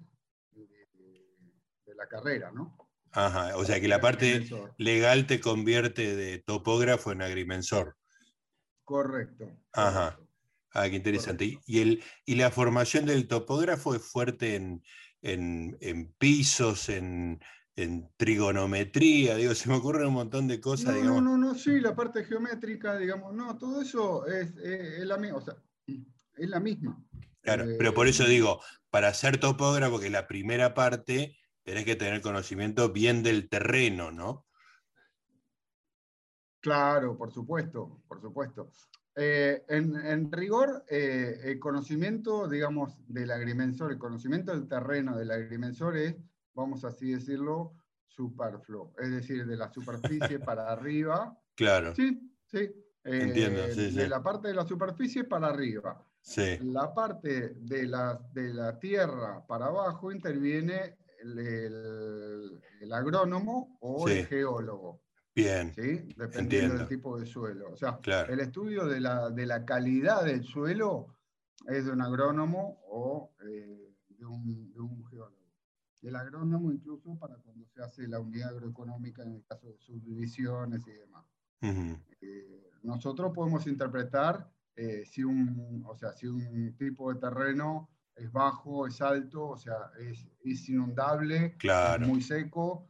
la 1.96 2.08
carrera, 2.08 2.50
¿no? 2.52 2.76
Ajá, 3.12 3.56
o 3.56 3.64
sea 3.64 3.80
que 3.80 3.88
la 3.88 4.00
parte 4.00 4.46
legal 4.76 5.26
te 5.26 5.40
convierte 5.40 6.14
de 6.14 6.38
topógrafo 6.38 7.12
en 7.12 7.22
agrimensor. 7.22 7.96
Correcto. 8.84 9.50
Ajá. 9.72 10.18
Ah, 10.72 10.90
qué 10.90 10.96
interesante. 10.96 11.58
¿Y, 11.66 11.80
el, 11.80 12.04
¿Y 12.26 12.34
la 12.34 12.50
formación 12.50 13.06
del 13.06 13.26
topógrafo 13.26 13.94
es 13.94 14.02
fuerte 14.02 14.56
en, 14.56 14.82
en, 15.22 16.12
pisos, 16.18 16.90
en, 16.90 17.40
trigonometría? 18.18 19.36
Digo, 19.36 19.54
se 19.54 19.70
me 19.70 19.76
ocurren 19.76 20.08
un 20.08 20.14
montón 20.14 20.46
de 20.46 20.60
cosas. 20.60 20.94
No, 20.94 21.00
digamos. 21.00 21.22
no, 21.22 21.38
no, 21.38 21.54
sí, 21.54 21.80
la 21.80 21.96
parte 21.96 22.24
geométrica, 22.24 22.98
digamos, 22.98 23.34
no, 23.34 23.56
todo 23.56 23.80
eso 23.80 24.26
es, 24.26 24.54
la, 25.06 25.16
misma, 25.16 25.38
o 25.38 25.40
sea, 25.40 25.56
es 25.86 26.50
la 26.50 26.60
misma. 26.60 27.02
Claro, 27.40 27.64
pero 27.78 27.94
por 27.94 28.08
eso 28.08 28.24
eh, 28.24 28.28
digo, 28.28 28.60
para 28.90 29.14
ser 29.14 29.38
topógrafo, 29.38 29.98
que 29.98 30.10
la 30.10 30.26
primera 30.26 30.74
parte, 30.74 31.38
tenés 31.66 31.84
que 31.84 31.96
tener 31.96 32.20
conocimiento 32.20 32.92
bien 32.92 33.24
del 33.24 33.48
terreno, 33.48 34.12
¿no? 34.12 34.46
Claro, 36.60 37.18
por 37.18 37.32
supuesto, 37.32 38.02
por 38.06 38.20
supuesto. 38.20 38.70
Eh, 39.16 39.64
en, 39.68 40.30
rigor, 40.30 40.84
eh, 40.88 41.40
el 41.42 41.58
conocimiento, 41.58 42.48
digamos, 42.48 42.94
del 43.08 43.32
agrimensor, 43.32 43.90
el 43.90 43.98
conocimiento 43.98 44.52
del 44.52 44.68
terreno 44.68 45.16
del 45.16 45.32
agrimensor 45.32 45.96
es, 45.96 46.14
vamos 46.54 46.84
así 46.84 47.10
decirlo, 47.10 47.74
superfluo, 48.06 48.94
es 49.00 49.10
decir, 49.10 49.44
de 49.44 49.56
la 49.56 49.68
superficie 49.72 50.38
para 50.38 50.68
arriba. 50.70 51.36
Claro. 51.56 51.96
Sí, 51.96 52.32
sí. 52.44 52.70
Entiendo, 53.02 53.62
sí, 53.72 53.90
De 53.90 54.08
la 54.08 54.22
parte 54.22 54.48
de 54.48 54.54
la 54.54 54.66
superficie 54.66 55.24
para 55.24 55.48
arriba. 55.48 56.00
Sí. 56.20 56.58
La 56.60 56.94
parte 56.94 57.54
de 57.56 57.86
la, 57.86 58.20
de 58.32 58.54
la 58.54 58.78
tierra 58.78 59.44
para 59.46 59.66
abajo 59.66 60.12
interviene 60.12 60.96
el, 61.38 62.60
el, 62.80 62.92
agrónomo 62.92 63.76
o 63.80 64.08
el 64.08 64.26
geólogo. 64.26 65.00
Bien. 65.34 65.72
¿sí? 65.74 66.08
Dependiendo 66.16 66.78
del 66.78 66.88
tipo 66.88 67.18
de 67.18 67.26
suelo. 67.26 67.70
O 67.70 67.76
sea, 67.76 68.00
el 68.28 68.40
estudio 68.40 68.86
de 68.86 69.00
la, 69.00 69.30
de 69.30 69.46
la, 69.46 69.64
calidad 69.64 70.24
del 70.24 70.44
suelo 70.44 71.16
es 71.66 71.84
de 71.84 71.92
un 71.92 72.00
agrónomo 72.00 72.80
o 72.88 73.32
eh, 73.46 73.94
de, 74.08 74.24
un, 74.24 74.72
de, 74.72 74.80
un, 74.80 75.04
geólogo. 75.06 75.36
El 76.02 76.16
agrónomo 76.16 76.72
incluso 76.72 77.18
para 77.18 77.36
cuando 77.36 77.66
se 77.66 77.82
hace 77.82 78.06
la 78.06 78.20
unidad 78.20 78.50
agroeconómica 78.50 79.22
en 79.22 79.32
el 79.32 79.44
caso 79.44 79.66
de 79.66 79.76
subdivisiones 79.78 80.86
y 80.86 80.92
demás. 80.92 81.24
Eh, 82.20 82.70
nosotros 82.82 83.32
podemos 83.34 83.66
interpretar 83.66 84.48
eh, 84.76 85.04
si, 85.06 85.24
un, 85.24 85.82
o 85.86 85.96
sea, 85.96 86.12
si 86.12 86.26
un 86.26 86.76
tipo 86.76 87.12
de 87.12 87.18
terreno 87.18 87.88
es 88.16 88.32
bajo, 88.32 88.86
es 88.86 89.00
alto, 89.00 89.48
o 89.48 89.56
sea, 89.56 89.90
es, 90.00 90.26
es 90.44 90.68
inundable, 90.68 91.56
es 91.62 92.00
muy 92.00 92.22
seco, 92.22 92.88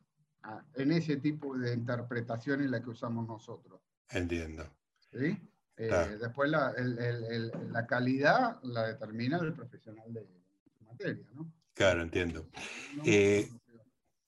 en 0.75 0.93
ese 0.93 1.17
tipo 1.17 1.57
de 1.59 1.75
interpretación 1.75 2.63
en 2.63 2.71
la 2.71 2.83
que 2.83 2.91
usamos 2.91 3.27
nosotros. 3.27 3.81
Entiendo. 4.11 4.69
¿Sí? 5.13 5.39
Eh, 5.79 6.17
después 6.21 6.51
la, 6.51 6.73
la, 6.77 7.87
calidad 7.87 8.63
la 8.63 8.87
determina 8.87 9.39
el 9.39 9.53
profesional 9.53 10.13
de 10.13 10.27
su 10.79 10.85
materia, 10.85 11.27
¿no? 11.35 11.53
Claro, 11.75 12.03
entiendo. 12.03 12.49
Eh, 13.05 13.51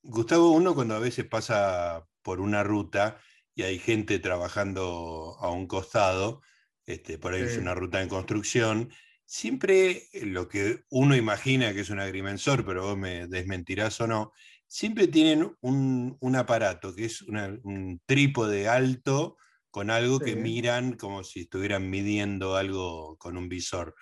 Gustavo, 0.03 0.51
uno 0.51 0.75
cuando 0.75 0.95
a 0.95 0.99
veces 0.99 1.25
pasa 1.25 2.07
por 2.23 2.41
una 2.41 2.63
ruta 2.63 3.19
y 3.55 3.63
hay 3.63 3.79
gente 3.79 4.19
trabajando 4.19 5.37
a 5.41 5.51
un 5.51 5.67
costado, 5.67 6.43
este, 6.85 7.17
por 7.17 7.33
ahí 7.33 7.43
es 7.43 7.57
una 7.57 7.75
ruta 7.75 8.03
en 8.03 8.11
construcción, 8.11 8.91
siempre 9.29 10.05
lo 10.23 10.49
que 10.49 10.85
uno 10.89 11.15
imagina 11.15 11.75
que 11.75 11.81
es 11.81 11.91
un 11.91 12.01
agrimensor, 12.01 12.65
pero 12.65 12.83
vos 12.83 12.97
me 12.97 13.27
desmentirás 13.29 14.01
o 14.01 14.07
no, 14.07 14.33
siempre 14.67 15.07
tienen 15.07 15.55
un, 15.61 16.35
aparato 16.35 16.95
que 16.95 17.05
es 17.05 17.21
un 17.21 18.01
trípode 18.07 18.69
alto 18.69 19.37
con 19.71 19.91
algo 19.91 20.19
que 20.19 20.35
miran 20.35 20.97
como 20.97 21.23
si 21.25 21.41
estuvieran 21.41 21.91
midiendo 21.91 22.57
algo 22.57 23.19
con 23.19 23.37
un 23.37 23.51
visor. 23.51 23.95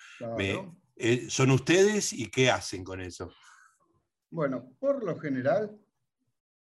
Eh, 0.95 1.29
¿Son 1.29 1.51
ustedes 1.51 2.13
y 2.13 2.31
qué 2.31 2.49
hacen 2.49 2.85
con 2.85 3.01
eso? 3.01 3.29
Bueno, 4.29 4.71
por 4.79 5.03
lo 5.03 5.19
general, 5.19 5.77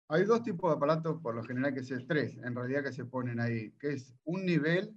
hay 0.08 0.24
dos 0.24 0.42
tipos 0.42 0.72
de 0.72 0.76
aparatos, 0.76 1.22
por 1.22 1.36
lo 1.36 1.44
general 1.44 1.72
que 1.72 1.84
se 1.84 2.00
tres, 2.00 2.36
en 2.38 2.56
realidad 2.56 2.82
que 2.82 2.92
se 2.92 3.04
ponen 3.04 3.38
ahí, 3.38 3.70
que 3.78 3.92
es 3.92 4.12
un 4.24 4.44
nivel, 4.44 4.92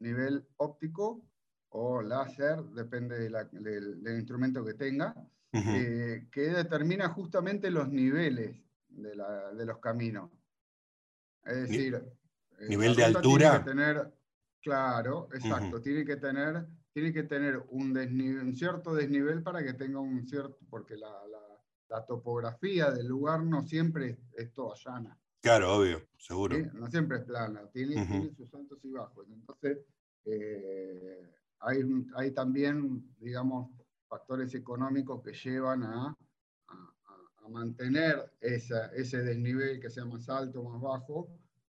nivel 0.00 0.46
óptico 0.58 1.24
o 1.70 2.02
láser, 2.02 2.62
depende 2.74 3.18
del 3.18 4.18
instrumento 4.18 4.64
que 4.64 4.74
tenga, 4.74 5.14
eh, 5.52 6.28
que 6.30 6.40
determina 6.42 7.08
justamente 7.08 7.70
los 7.70 7.88
niveles 7.88 8.56
de, 8.88 9.64
los 9.64 9.78
caminos. 9.78 10.30
Es 11.44 11.68
decir, 11.68 11.94
eh, 11.94 12.68
nivel 12.68 12.94
de 12.94 13.04
altura. 13.04 13.50
Tiene 13.50 13.64
que 13.64 13.70
tener, 13.70 14.14
claro, 14.60 15.28
exacto, 15.32 15.80
tiene 15.80 16.04
que 16.04 16.16
tener, 16.16 16.66
tiene 16.92 17.12
que 17.12 17.22
tener 17.24 17.62
un, 17.70 18.54
cierto 18.54 18.94
desnivel 18.94 19.42
para 19.42 19.62
que 19.62 19.74
tenga 19.74 20.00
un 20.00 20.26
cierto, 20.26 20.58
porque 20.70 20.96
la, 20.96 21.08
topografía 22.06 22.90
del 22.90 23.06
lugar 23.06 23.42
no 23.42 23.66
siempre 23.66 24.18
es, 24.34 24.52
toda 24.52 24.74
llana. 24.84 25.18
Claro, 25.40 25.76
obvio, 25.76 26.06
seguro. 26.18 26.56
No 26.74 26.90
siempre 26.90 27.18
es 27.18 27.24
plana, 27.24 27.62
tiene, 27.72 28.34
sus 28.36 28.52
altos 28.54 28.78
y 28.84 28.90
bajos. 28.90 29.26
Entonces, 29.30 29.78
eh, 30.26 31.32
hay, 31.60 31.82
hay 32.14 32.30
también, 32.32 33.04
digamos, 33.18 33.70
factores 34.08 34.54
económicos 34.54 35.22
que 35.22 35.32
llevan 35.32 35.82
a, 35.82 36.16
a, 36.68 37.48
mantener 37.48 38.30
ese 38.40 39.22
desnivel 39.22 39.80
que 39.80 39.88
sea 39.88 40.04
más 40.04 40.28
alto 40.28 40.60
o 40.60 40.70
más 40.70 40.82
bajo, 40.82 41.28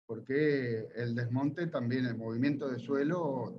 porque 0.08 0.88
el 0.96 1.13
desmonte 1.13 1.67
también, 1.67 2.06
el 2.06 2.17
movimiento 2.17 2.67
de 2.67 2.79
suelo 2.79 3.53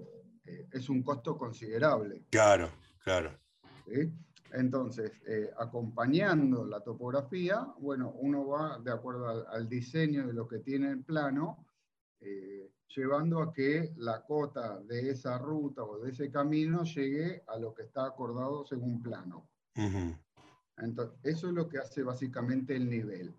eh, 0.44 0.66
es 0.72 0.88
un 0.88 1.02
costo 1.02 1.36
considerable. 1.36 2.24
Claro, 2.30 2.70
claro. 3.04 3.38
Entonces, 4.52 5.12
eh, 5.26 5.50
acompañando 5.58 6.64
la 6.64 6.80
topografía, 6.80 7.66
bueno, 7.78 8.12
uno 8.16 8.46
va 8.46 8.78
de 8.78 8.90
acuerdo 8.90 9.46
al, 9.48 9.68
diseño 9.68 10.26
de 10.26 10.32
lo 10.32 10.48
que 10.48 10.58
tiene 10.60 10.90
el 10.90 11.04
plano, 11.04 11.66
eh, 12.20 12.70
llevando 12.94 13.40
a 13.40 13.52
que 13.52 13.92
la 13.96 14.24
cota 14.24 14.80
de 14.80 15.10
esa 15.10 15.38
ruta 15.38 15.82
o 15.82 15.98
de 15.98 16.10
ese 16.10 16.30
camino 16.30 16.84
llegue 16.84 17.42
a 17.46 17.58
lo 17.58 17.74
que 17.74 17.82
está 17.82 18.06
acordado 18.06 18.64
según 18.64 19.02
plano. 19.02 19.48
Entonces, 20.76 21.18
eso 21.22 21.48
es 21.48 21.54
lo 21.54 21.68
que 21.68 21.78
hace 21.78 22.02
básicamente 22.02 22.74
el 22.74 22.88
nivel. 22.88 23.34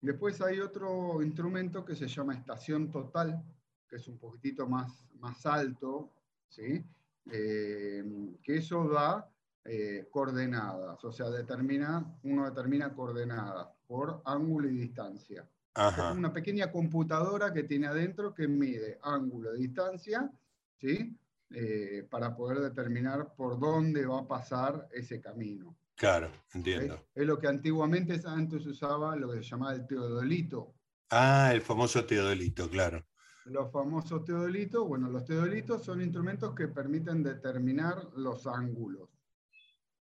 Después 0.00 0.40
hay 0.40 0.58
otro 0.60 1.22
instrumento 1.22 1.84
que 1.84 1.94
se 1.94 2.08
llama 2.08 2.34
estación 2.34 2.90
total, 2.90 3.42
que 3.88 3.96
es 3.96 4.08
un 4.08 4.18
poquitito 4.18 4.66
más, 4.66 5.06
más 5.20 5.46
alto, 5.46 6.10
¿sí? 6.48 6.84
Eh, 7.30 8.34
que 8.42 8.56
eso 8.56 8.88
da 8.88 9.30
eh, 9.64 10.08
coordenadas, 10.10 11.04
o 11.04 11.12
sea, 11.12 11.30
determina, 11.30 12.18
uno 12.24 12.46
determina 12.46 12.92
coordenadas 12.92 13.68
por 13.86 14.20
ángulo 14.24 14.68
y 14.68 14.76
distancia. 14.76 15.48
Es 15.74 16.16
una 16.16 16.32
pequeña 16.32 16.70
computadora 16.70 17.52
que 17.52 17.62
tiene 17.62 17.86
adentro 17.86 18.34
que 18.34 18.46
mide 18.46 18.98
ángulo, 19.02 19.52
de 19.52 19.58
distancia, 19.58 20.30
¿sí? 20.78 21.16
Eh, 21.50 22.06
para 22.10 22.36
poder 22.36 22.60
determinar 22.60 23.34
por 23.34 23.58
dónde 23.58 24.04
va 24.06 24.20
a 24.20 24.28
pasar 24.28 24.88
ese 24.92 25.20
camino. 25.20 25.74
Claro, 25.94 26.30
entiendo. 26.52 27.06
Es, 27.14 27.26
lo 27.26 27.38
que 27.38 27.46
antiguamente 27.46 28.20
antes 28.24 28.66
usaba 28.66 29.16
lo 29.16 29.30
que 29.30 29.38
se 29.38 29.50
llamaba 29.50 29.74
el 29.74 29.86
teodolito. 29.86 30.74
Ah, 31.10 31.50
el 31.54 31.62
famoso 31.62 32.04
teodolito, 32.04 32.68
claro. 32.68 33.04
Los 33.44 33.70
famosos 33.72 34.24
teodolitos, 34.24 34.86
bueno, 34.86 35.08
los 35.08 35.24
teodolitos 35.24 35.84
son 35.84 36.00
instrumentos 36.00 36.54
que 36.54 36.68
permiten 36.68 37.22
determinar 37.22 38.08
los 38.16 38.46
ángulos, 38.46 39.08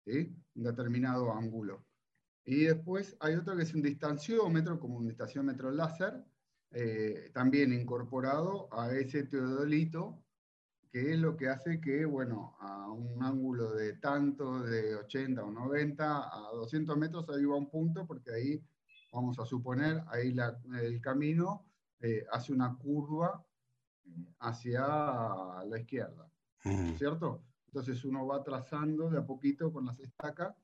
¿sí? 0.05 0.35
Un 0.55 0.63
determinado 0.63 1.33
ángulo. 1.33 1.85
Y 2.51 2.65
después 2.65 3.17
hay 3.21 3.37
otro 3.37 3.57
que 3.57 3.63
es 3.63 3.73
un 3.75 3.83
distanciómetro, 3.83 4.81
como 4.81 4.97
un 4.97 5.07
distanciómetro 5.07 5.71
láser, 5.71 6.21
eh, 6.73 7.31
también 7.33 7.73
incorporado 7.73 8.69
a 8.73 8.91
ese 8.93 9.23
teodolito, 9.23 10.21
que 10.91 11.13
es 11.13 11.21
lo 11.21 11.37
que 11.37 11.49
hace 11.49 11.81
que, 11.81 12.05
bueno, 12.05 12.57
a 12.59 12.91
un 12.91 13.23
ángulo 13.23 13.71
de 13.71 13.93
tanto, 13.99 14.63
de 14.63 14.97
80 14.97 15.45
o 15.45 15.53
90, 15.53 16.49
a 16.49 16.51
200 16.55 16.97
metros 16.97 17.25
ahí 17.31 17.45
va 17.45 17.55
un 17.55 17.71
punto, 17.71 18.05
porque 18.05 18.33
ahí, 18.33 18.61
vamos 19.13 19.39
a 19.39 19.47
suponer, 19.47 20.03
ahí 20.09 20.35
el 20.83 21.01
camino 21.01 21.65
eh, 22.01 22.27
hace 22.33 22.53
una 22.53 22.75
curva 22.75 23.47
hacia 24.41 24.81
la 25.69 25.79
izquierda, 25.79 26.29
¿cierto? 26.99 27.45
Entonces 27.67 28.05
uno 28.05 28.27
va 28.27 28.43
trazando 28.43 29.09
de 29.09 29.19
a 29.19 29.25
poquito 29.25 29.73
con 29.73 29.87
las 29.87 30.01
estacas 30.01 30.60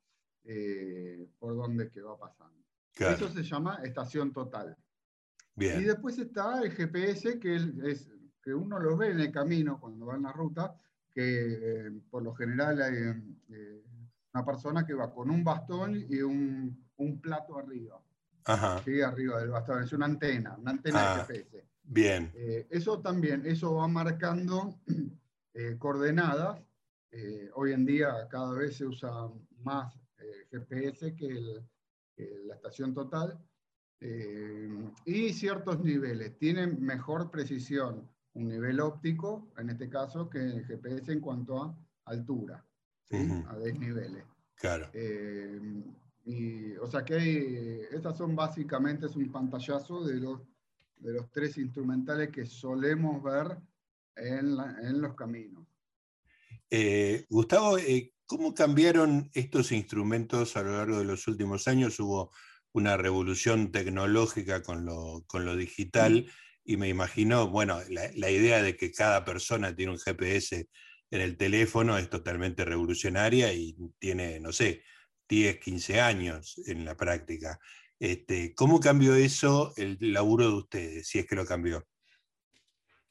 eh, 0.47 1.29
por 1.39 1.57
donde 1.57 1.91
que 1.91 2.01
va 2.01 2.19
pasando. 2.19 2.55
Eso 2.95 3.29
se 3.29 3.43
llama 3.43 3.81
estación 3.85 4.33
total. 4.33 4.77
Y 5.57 5.85
después 5.85 6.19
está 6.19 6.63
el 6.63 6.73
GPS, 6.73 7.39
que, 7.39 7.57
es, 7.57 8.11
que 8.43 8.55
uno 8.55 8.79
lo 8.79 8.97
ve 8.97 9.11
en 9.11 9.21
el 9.21 9.33
camino 9.33 9.79
cuando 9.81 10.07
va 10.07 10.17
en 10.17 10.23
la 10.23 10.33
ruta, 10.33 10.75
que 11.13 11.87
eh, 11.87 11.91
por 12.11 12.23
lo 12.23 12.35
general 12.35 12.83
hay 12.83 12.95
eh, 13.51 13.83
una 14.35 14.45
persona 14.45 14.87
que 14.87 14.95
va 14.95 15.13
con 15.13 15.31
un 15.31 15.43
bastón 15.43 15.97
y 15.97 16.21
un, 16.21 16.85
plato 17.23 17.59
arriba. 17.59 18.01
Ajá. 18.45 18.83
¿sí? 18.85 19.01
Arriba 19.01 19.41
del 19.41 19.51
bastón, 19.51 19.83
es 19.83 19.93
una 19.93 20.07
antena, 20.07 20.57
una 20.57 20.71
antena 20.73 21.01
de 21.01 21.07
ah, 21.07 21.25
GPS. 21.27 21.65
Bien. 21.83 22.33
eso 22.71 23.01
también, 23.01 23.47
eso 23.47 23.75
va 23.75 23.87
marcando 23.89 24.81
coordenadas 25.79 26.67
eh, 27.19 27.51
hoy 27.55 27.73
en 27.73 27.87
día 27.87 28.29
cada 28.29 28.53
vez 28.53 28.77
se 28.77 28.85
usa 28.85 29.11
más 29.63 29.95
eh, 29.95 30.06
GPS 30.51 31.15
que, 31.15 31.63
la 32.47 32.55
estación 32.55 32.95
total 32.95 33.39
eh, 34.01 34.69
y 35.05 35.33
ciertos 35.35 35.85
niveles. 35.85 36.39
Tienen 36.39 36.83
mejor 36.83 37.31
precisión 37.31 38.09
un 38.33 38.49
nivel 38.49 38.81
óptico, 38.81 39.49
en 39.59 39.69
este 39.71 39.91
caso, 39.91 40.31
que 40.31 40.39
el 40.39 40.65
GPS 40.65 41.13
en 41.13 41.21
cuanto 41.21 41.63
a 41.63 41.79
altura, 42.07 42.65
a 43.11 43.59
desniveles. 43.59 44.25
Claro. 44.55 44.91
y, 46.25 46.75
o 46.77 46.87
sea 46.87 47.05
que 47.05 47.89
estas 47.91 48.17
son 48.17 48.35
básicamente 48.35 49.07
es 49.07 49.17
un 49.17 49.31
pantallazo 49.31 50.03
de 50.05 50.15
los, 50.15 50.41
de 50.97 51.13
los 51.13 51.31
tres 51.31 51.59
instrumentales 51.59 52.31
que 52.31 52.47
solemos 52.47 53.23
ver 53.23 53.59
en, 54.17 54.57
en 54.83 55.03
los 55.03 55.15
caminos. 55.15 55.67
Eh, 56.71 57.27
Gustavo, 57.29 57.79
eh, 57.79 58.13
¿cómo 58.27 58.55
cambiaron 58.55 59.31
estos 59.35 59.73
instrumentos 59.73 60.57
a 60.57 60.63
lo 60.63 60.77
largo 60.77 60.99
de 60.99 61.05
los 61.05 61.27
últimos 61.29 61.69
años? 61.69 61.99
Hubo 62.01 62.33
una 62.73 62.97
revolución 62.97 63.73
tecnológica 63.73 64.63
con 64.63 64.85
lo, 64.85 65.57
digital 65.57 66.31
y 66.65 66.77
me 66.77 66.89
imagino, 66.89 67.49
bueno, 67.49 67.81
la, 67.89 68.31
idea 68.31 68.63
de 68.63 68.77
que 68.77 68.93
cada 68.93 69.25
persona 69.25 69.75
tiene 69.75 69.93
un 69.93 69.99
GPS 69.99 70.69
en 71.11 71.21
el 71.21 71.37
teléfono 71.37 71.97
es 71.97 72.11
totalmente 72.11 72.65
revolucionaria 72.65 73.53
y 73.53 73.77
tiene, 73.99 74.41
no 74.41 74.53
sé, 74.53 74.83
10, 75.29 75.59
15 75.59 76.01
años 76.01 76.61
en 76.67 76.85
la 76.85 76.97
práctica. 76.97 77.59
Este, 77.99 78.55
¿Cómo 78.55 78.81
cambió 78.81 79.15
eso 79.15 79.73
el 79.77 79.97
laburo 80.01 80.49
de 80.49 80.57
ustedes, 80.57 81.09
si 81.09 81.21
es 81.21 81.27
que 81.27 81.37
lo 81.37 81.47
cambió? 81.47 81.87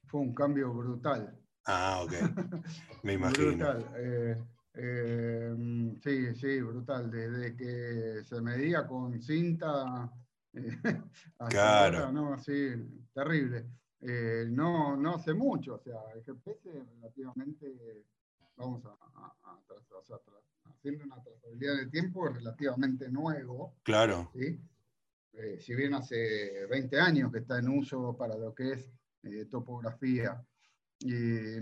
Fue 0.06 0.20
un 0.20 0.36
cambio 0.36 0.72
brutal. 0.74 1.42
Ah, 1.66 2.02
ok. 2.04 2.12
Me 3.04 3.14
imagino. 3.14 3.48
brutal. 3.48 3.92
Eh, 3.98 4.36
eh, 4.76 5.96
sí, 6.04 6.36
sí, 6.36 6.62
brutal. 6.62 7.10
Desde 7.10 7.56
que 7.56 8.24
se 8.24 8.42
medía 8.42 8.88
con 8.88 9.22
cinta 9.22 10.12
eh, 10.54 11.02
claro. 11.50 12.12
no, 12.12 12.38
sí, 12.40 12.70
terrible. 13.14 13.66
no, 14.50 14.96
no 14.96 15.16
hace 15.16 15.34
mucho, 15.34 15.76
o 15.76 15.80
sea, 15.80 16.00
el 16.14 16.24
GPS 16.24 16.70
relativamente, 16.96 18.06
vamos 18.56 18.86
a, 18.86 18.90
a, 18.92 19.60
una 21.04 21.24
trazabilidad 21.24 21.78
de 21.78 21.88
tiempo, 21.88 22.28
es 22.28 22.36
relativamente 22.36 23.10
nuevo. 23.10 23.76
Claro. 23.84 24.30
¿sí? 24.34 24.60
si 25.60 25.76
bien 25.76 25.94
hace 25.94 26.66
20 26.70 27.00
años 27.02 27.32
que 27.32 27.40
está 27.40 27.60
en 27.60 27.68
uso 27.68 28.16
para 28.16 28.38
lo 28.38 28.54
que 28.56 28.72
es 28.72 29.50
topografía 29.50 30.42
eh, 31.04 31.62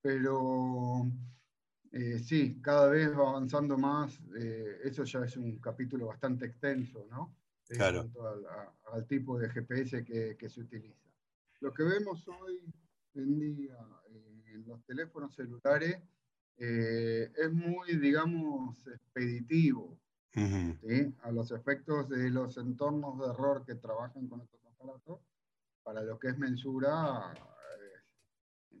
pero 0.00 1.06
eh, 1.98 2.18
sí, 2.18 2.60
cada 2.60 2.88
vez 2.88 3.08
va 3.16 3.30
avanzando 3.30 3.78
más. 3.78 4.20
Eh, 4.38 4.80
eso 4.84 5.04
ya 5.04 5.20
es 5.24 5.34
un 5.38 5.58
capítulo 5.60 6.08
bastante 6.08 6.44
extenso, 6.44 7.06
¿no? 7.10 7.34
Claro. 7.68 8.02
En 8.02 8.08
cuanto 8.10 8.46
al, 8.92 9.06
tipo 9.06 9.38
de 9.38 9.48
GPS 9.48 10.04
que, 10.04 10.48
se 10.48 10.60
utiliza. 10.60 11.08
Lo 11.60 11.72
que 11.72 11.84
vemos 11.84 12.28
hoy 12.28 12.60
en 13.14 13.40
día 13.40 13.78
en 14.44 14.66
los 14.66 14.84
teléfonos 14.84 15.34
celulares 15.34 15.96
es 16.58 17.52
muy, 17.52 17.96
digamos, 17.96 18.86
expeditivo. 18.86 19.98
a 21.22 21.32
los 21.32 21.50
efectos 21.50 22.10
de 22.10 22.28
los 22.30 22.58
entornos 22.58 23.18
de 23.18 23.26
error 23.26 23.64
que 23.64 23.74
trabajan 23.74 24.28
con 24.28 24.42
estos 24.42 24.60
aparatos, 24.66 25.20
para 25.82 26.02
lo 26.02 26.18
que 26.18 26.28
es 26.28 26.38
mensura, 26.38 27.32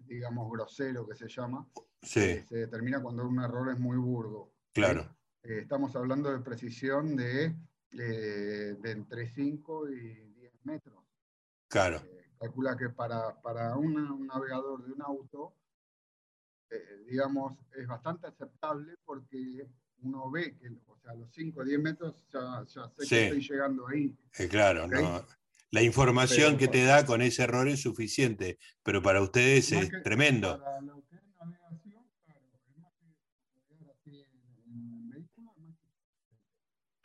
digamos, 0.06 0.50
grosero 0.50 1.08
que 1.08 1.16
se 1.16 1.28
llama, 1.28 1.66
se 2.06 2.46
determina 2.48 3.02
cuando 3.02 3.26
un 3.26 3.42
error 3.42 3.70
es 3.70 3.78
muy 3.78 3.96
burdo. 3.96 4.52
Claro. 4.72 5.16
Eh, 5.42 5.60
estamos 5.62 5.94
hablando 5.96 6.30
de 6.30 6.40
precisión 6.40 7.16
de, 7.16 7.54
eh, 7.92 8.76
de 8.80 8.90
entre 8.90 9.28
5 9.28 9.88
y 9.90 10.32
10 10.34 10.52
metros. 10.64 11.04
Claro. 11.68 11.98
Eh, 11.98 12.30
calcula 12.38 12.76
que 12.76 12.90
para, 12.90 13.40
para 13.40 13.76
un 13.76 14.26
navegador 14.26 14.84
de 14.84 14.92
un 14.92 15.02
auto, 15.02 15.54
digamos, 17.06 17.56
es 17.76 17.86
bastante 17.86 18.26
aceptable 18.26 18.96
porque 19.04 19.68
uno 20.02 20.30
ve 20.30 20.56
que 20.58 20.68
o 20.86 20.98
sea, 20.98 21.14
los 21.14 21.32
5 21.32 21.60
o 21.60 21.64
10 21.64 21.80
metros 21.80 22.26
ya, 22.32 22.64
sé 22.66 22.80
que 23.08 23.24
estoy 23.26 23.40
llegando 23.40 23.86
ahí. 23.86 24.14
claro, 24.50 24.88
no, 24.88 25.24
la 25.70 25.82
información 25.82 26.56
que 26.56 26.68
te 26.68 26.84
da 26.84 27.04
con 27.04 27.22
ese 27.22 27.42
error 27.42 27.68
es 27.68 27.82
suficiente, 27.82 28.58
pero 28.82 29.02
para 29.02 29.20
ustedes 29.20 29.72
es 29.72 29.90
tremendo. 30.02 30.62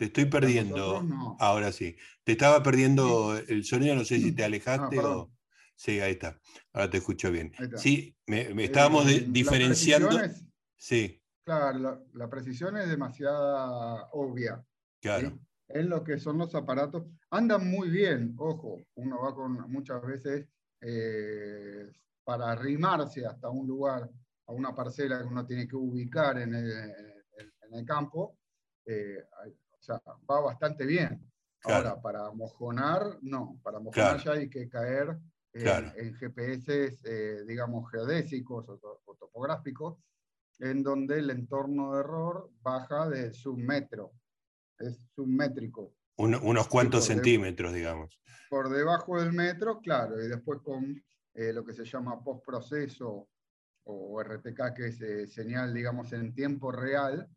Te 0.02 0.06
estoy 0.06 0.26
perdiendo. 0.26 1.06
Ahora 1.38 1.72
sí. 1.72 1.96
Te 2.24 2.32
estaba 2.32 2.64
perdiendo 2.64 3.38
el 3.38 3.64
sonido, 3.64 3.94
no 3.94 4.04
sé 4.04 4.18
si 4.18 4.32
te 4.32 4.44
alejaste 4.44 4.98
o. 4.98 5.32
Sí, 5.76 6.00
ahí 6.00 6.14
está. 6.14 6.40
Ahora 6.74 6.90
te 6.90 6.98
escucho 6.98 7.32
bien. 7.32 7.52
Sí, 7.76 8.16
me, 8.26 8.42
eh, 8.42 8.56
estábamos 8.64 9.06
diferenciando. 9.28 10.10
sí. 10.76 11.22
Claro, 11.44 12.04
la, 12.14 12.30
precisión 12.32 12.78
es 12.78 12.90
demasiado 12.90 14.10
obvia. 14.14 14.66
Claro 15.00 15.40
en 15.68 15.88
lo 15.88 16.04
que 16.04 16.18
son 16.18 16.40
los 16.40 16.54
aparatos. 16.56 17.06
Andan 17.30 17.70
muy 17.70 17.90
bien, 17.90 18.34
ojo, 18.38 18.82
uno 18.96 19.22
va 19.22 19.34
con 19.34 19.72
muchas 19.72 20.02
veces 20.06 20.48
eh, 20.82 21.90
para 22.24 22.52
arrimarse 22.52 23.26
hasta 23.26 23.50
un 23.50 23.68
lugar, 23.68 24.10
a 24.48 24.52
una 24.52 24.76
parcela 24.76 25.20
que 25.20 25.28
uno 25.28 25.46
tiene 25.46 25.68
que 25.68 25.78
ubicar 25.78 26.40
en 26.40 26.56
el, 26.56 27.86
campo, 27.86 28.38
eh, 28.86 29.24
o 29.82 29.84
sea, 29.84 30.02
va 30.30 30.42
bastante 30.42 30.86
bien. 30.86 31.20
Ahora, 31.64 32.00
para 32.02 32.32
mojonar, 32.32 33.18
no, 33.22 33.60
para 33.64 33.80
mojonar 33.80 34.24
ya 34.24 34.34
hay 34.34 34.50
que 34.50 34.70
caer 34.70 35.18
en 35.54 36.16
GPS, 36.16 36.98
eh, 37.04 37.44
digamos, 37.48 37.92
geodésicos 37.92 38.68
o, 38.70 39.16
topográficos, 39.20 39.98
en 40.60 40.84
donde 40.84 41.20
el 41.20 41.30
entorno 41.30 41.94
de 41.94 42.00
error 42.00 42.50
baja 42.62 43.10
de 43.10 43.34
submetro 43.34 44.14
es 44.80 45.00
submétrico. 45.16 45.94
unos 46.18 46.68
cuantos 46.68 47.06
centímetros, 47.06 47.74
digamos. 47.74 48.20
Por 48.50 48.70
debajo 48.70 49.20
del 49.20 49.34
metro, 49.34 49.80
claro, 49.80 50.24
y 50.24 50.28
después 50.28 50.60
con 50.62 51.04
eh, 51.34 51.54
lo 51.54 51.64
que 51.64 51.74
se 51.74 51.86
llama 51.86 52.24
postproceso 52.24 53.30
o 53.84 54.24
RTK, 54.24 54.74
que 54.76 54.88
es 54.88 55.02
eh, 55.02 55.28
señal, 55.28 55.74
digamos, 55.74 56.14
en 56.14 56.34
tiempo 56.34 56.72
real, 56.72 57.28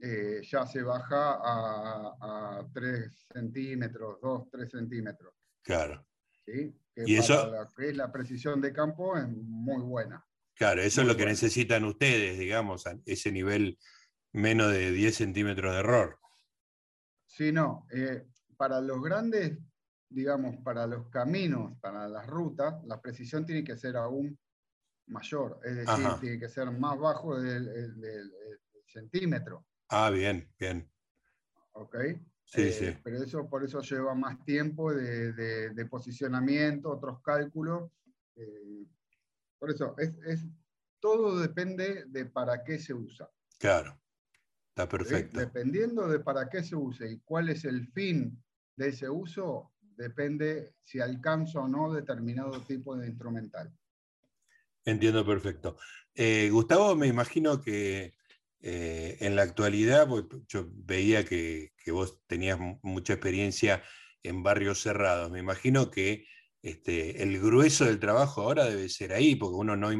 eh, 0.00 0.40
ya 0.42 0.66
se 0.66 0.82
baja 0.82 1.38
a, 1.40 2.66
3 2.72 3.26
centímetros, 3.32 4.20
2, 4.20 4.50
3 4.50 4.70
centímetros. 4.70 5.34
Claro. 5.62 6.06
¿Sí? 6.44 6.74
y 6.96 7.16
eso... 7.16 7.52
que 7.76 7.90
es 7.90 7.96
la 7.96 8.10
precisión 8.10 8.60
de 8.60 8.72
campo 8.72 9.16
es 9.16 9.28
muy 9.28 9.82
buena. 9.82 10.24
Claro, 10.54 10.82
eso 10.82 11.02
es 11.02 11.06
lo 11.06 11.16
que 11.16 11.26
necesitan 11.26 11.84
ustedes, 11.84 12.38
digamos, 12.38 12.84
ese 13.06 13.30
nivel 13.30 13.78
menos 14.32 14.72
de 14.72 14.90
10 14.90 15.14
centímetros 15.14 15.72
de 15.72 15.78
error. 15.78 16.18
Sí, 17.26 17.52
no. 17.52 17.86
Eh, 17.92 18.26
para 18.56 18.80
los 18.80 19.00
grandes, 19.00 19.56
digamos, 20.08 20.56
para 20.64 20.86
los 20.86 21.08
caminos, 21.10 21.78
para 21.80 22.08
las 22.08 22.26
rutas, 22.26 22.82
la 22.86 23.00
precisión 23.00 23.46
tiene 23.46 23.62
que 23.62 23.76
ser 23.76 23.96
aún 23.96 24.36
mayor, 25.06 25.60
es 25.64 25.76
decir, 25.76 26.06
tiene 26.20 26.38
que 26.38 26.48
ser 26.48 26.70
más 26.70 26.98
bajo 26.98 27.40
del, 27.40 27.70
centímetro. 28.86 29.66
Ah, 29.88 30.10
bien, 30.10 30.52
bien. 30.58 30.90
¿Ok? 31.72 31.96
Sí, 32.44 32.72
sí. 32.72 32.96
Pero 33.02 33.22
eso 33.22 33.48
por 33.48 33.64
eso 33.64 33.80
lleva 33.82 34.14
más 34.14 34.42
tiempo 34.44 34.92
de, 34.92 35.32
de, 35.32 35.86
posicionamiento, 35.86 36.90
otros 36.90 37.20
cálculos. 37.22 37.90
por 39.58 39.70
eso, 39.70 39.94
es, 39.98 40.14
es, 40.26 40.46
todo 40.98 41.38
depende 41.38 42.04
de 42.06 42.24
para 42.26 42.64
qué 42.64 42.78
se 42.78 42.94
usa. 42.94 43.30
Claro, 43.58 44.00
está 44.70 44.88
perfecto. 44.88 45.40
Dependiendo 45.40 46.08
de 46.08 46.20
para 46.20 46.48
qué 46.48 46.62
se 46.62 46.74
use 46.74 47.10
y 47.10 47.20
cuál 47.20 47.50
es 47.50 47.64
el 47.64 47.86
fin 47.92 48.42
de 48.76 48.88
ese 48.88 49.08
uso, 49.08 49.72
depende 49.80 50.74
si 50.84 51.00
alcanzo 51.00 51.60
o 51.62 51.68
no 51.68 51.92
determinado 51.92 52.62
tipo 52.62 52.96
de 52.96 53.08
instrumental. 53.08 53.70
Entiendo 54.84 55.26
perfecto. 55.26 55.76
Eh, 56.14 56.48
Gustavo, 56.50 56.96
me 56.96 57.08
imagino 57.08 57.60
que 57.60 58.17
eh, 58.60 59.16
en 59.20 59.36
la 59.36 59.42
actualidad, 59.42 60.08
yo 60.48 60.66
veía 60.70 61.24
que, 61.24 61.72
vos 61.88 62.20
tenías 62.26 62.58
mucha 62.82 63.14
experiencia 63.14 63.82
en 64.22 64.42
barrios 64.42 64.82
cerrados. 64.82 65.30
Me 65.30 65.38
imagino 65.38 65.90
que 65.90 66.26
este, 66.62 67.22
el 67.22 67.40
grueso 67.40 67.84
del 67.84 68.00
trabajo 68.00 68.42
ahora 68.42 68.66
debe 68.66 68.88
ser 68.88 69.12
ahí, 69.12 69.36
porque 69.36 69.56
uno 69.56 69.76
no, 69.76 69.90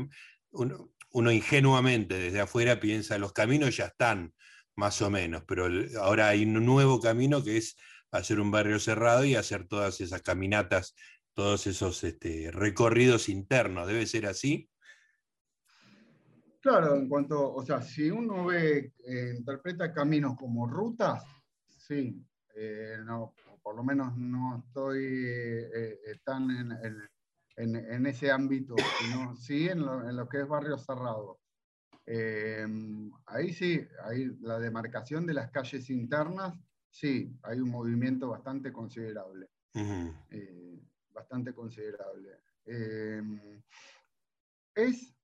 uno, 0.50 1.32
ingenuamente 1.32 2.18
desde 2.18 2.40
afuera 2.40 2.80
piensa, 2.80 3.18
los 3.18 3.32
caminos 3.32 3.76
ya 3.76 3.86
están, 3.86 4.34
más 4.76 5.00
o 5.02 5.10
menos, 5.10 5.44
pero 5.46 5.68
ahora 6.00 6.28
hay 6.28 6.44
un 6.44 6.64
nuevo 6.64 7.00
camino 7.00 7.42
que 7.42 7.56
es 7.56 7.76
hacer 8.10 8.40
un 8.40 8.50
barrio 8.50 8.78
cerrado 8.78 9.24
y 9.24 9.34
hacer 9.34 9.66
todas 9.66 10.00
esas 10.00 10.22
caminatas, 10.22 10.94
todos 11.34 11.66
esos 11.66 12.04
este, 12.04 12.50
recorridos 12.52 13.28
internos. 13.28 13.86
¿Debe 13.86 14.06
ser 14.06 14.26
así? 14.26 14.68
Claro, 16.60 16.96
en 16.96 17.08
cuanto, 17.08 17.54
o 17.54 17.64
sea, 17.64 17.80
si 17.80 18.10
uno 18.10 18.46
ve, 18.46 18.92
eh, 19.06 19.34
interpreta 19.36 19.92
caminos 19.92 20.36
como 20.36 20.66
rutas, 20.66 21.22
sí, 21.68 22.20
eh, 22.56 22.96
no, 23.04 23.32
por 23.62 23.76
lo 23.76 23.84
menos 23.84 24.16
no 24.16 24.64
estoy 24.66 25.04
eh, 25.06 26.20
tan 26.24 26.50
en, 26.50 27.08
en, 27.56 28.06
ese 28.06 28.30
ámbito, 28.32 28.74
sino 29.00 29.36
sí 29.36 29.68
en 29.68 29.84
lo, 29.84 30.28
que 30.28 30.40
es 30.40 30.48
barrio 30.48 30.76
cerrado. 30.78 31.38
Ahí 33.26 33.52
sí, 33.52 33.86
ahí 34.04 34.36
la 34.40 34.58
demarcación 34.58 35.26
de 35.26 35.34
las 35.34 35.50
calles 35.50 35.88
internas, 35.90 36.58
sí, 36.90 37.38
hay 37.44 37.60
un 37.60 37.70
movimiento 37.70 38.30
bastante 38.30 38.72
considerable. 38.72 39.48
Bastante 41.12 41.52
considerable. 41.52 42.30
Es, 44.74 45.17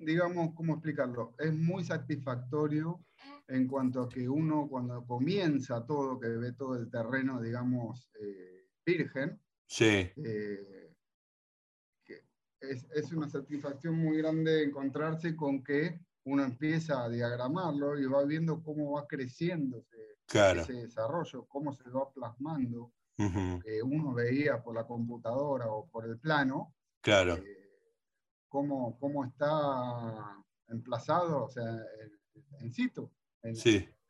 digamos, 0.00 0.54
¿cómo 0.54 0.74
explicarlo? 0.74 1.34
Es 1.38 1.52
muy 1.52 1.84
satisfactorio 1.84 3.04
en 3.48 3.66
cuanto 3.66 4.02
a 4.02 4.08
que 4.08 4.28
uno 4.28 4.68
cuando 4.68 5.04
comienza 5.04 5.84
todo, 5.84 6.18
que 6.18 6.28
ve 6.28 6.52
todo 6.52 6.76
el 6.76 6.90
terreno, 6.90 7.40
digamos, 7.40 8.10
eh, 8.20 8.68
virgen, 8.84 9.40
sí. 9.66 10.10
Eh, 10.16 10.76
es, 12.60 13.12
una 13.12 13.28
satisfacción 13.28 13.96
muy 13.96 14.18
grande 14.18 14.62
encontrarse 14.62 15.34
con 15.34 15.64
que 15.64 15.98
uno 16.24 16.44
empieza 16.44 17.02
a 17.02 17.08
diagramarlo 17.08 17.98
y 17.98 18.04
va 18.04 18.22
viendo 18.24 18.62
cómo 18.62 18.92
va 18.92 19.06
creciendo 19.06 19.86
ese, 20.28 20.74
desarrollo, 20.74 21.46
cómo 21.46 21.72
se 21.72 21.88
va 21.88 22.12
plasmando. 22.12 22.92
uno 23.16 24.12
veía 24.12 24.62
por 24.62 24.74
la 24.74 24.86
computadora 24.86 25.68
o 25.68 25.88
por 25.88 26.04
el 26.04 26.18
plano, 26.18 26.74
claro. 27.00 27.36
Eh, 27.36 27.59
cómo, 28.50 28.98
cómo, 28.98 29.24
está 29.24 30.36
emplazado, 30.68 31.44
o 31.44 31.48
sea, 31.48 31.64
en, 32.60 32.72
situ, 32.74 33.10
en, 33.42 33.56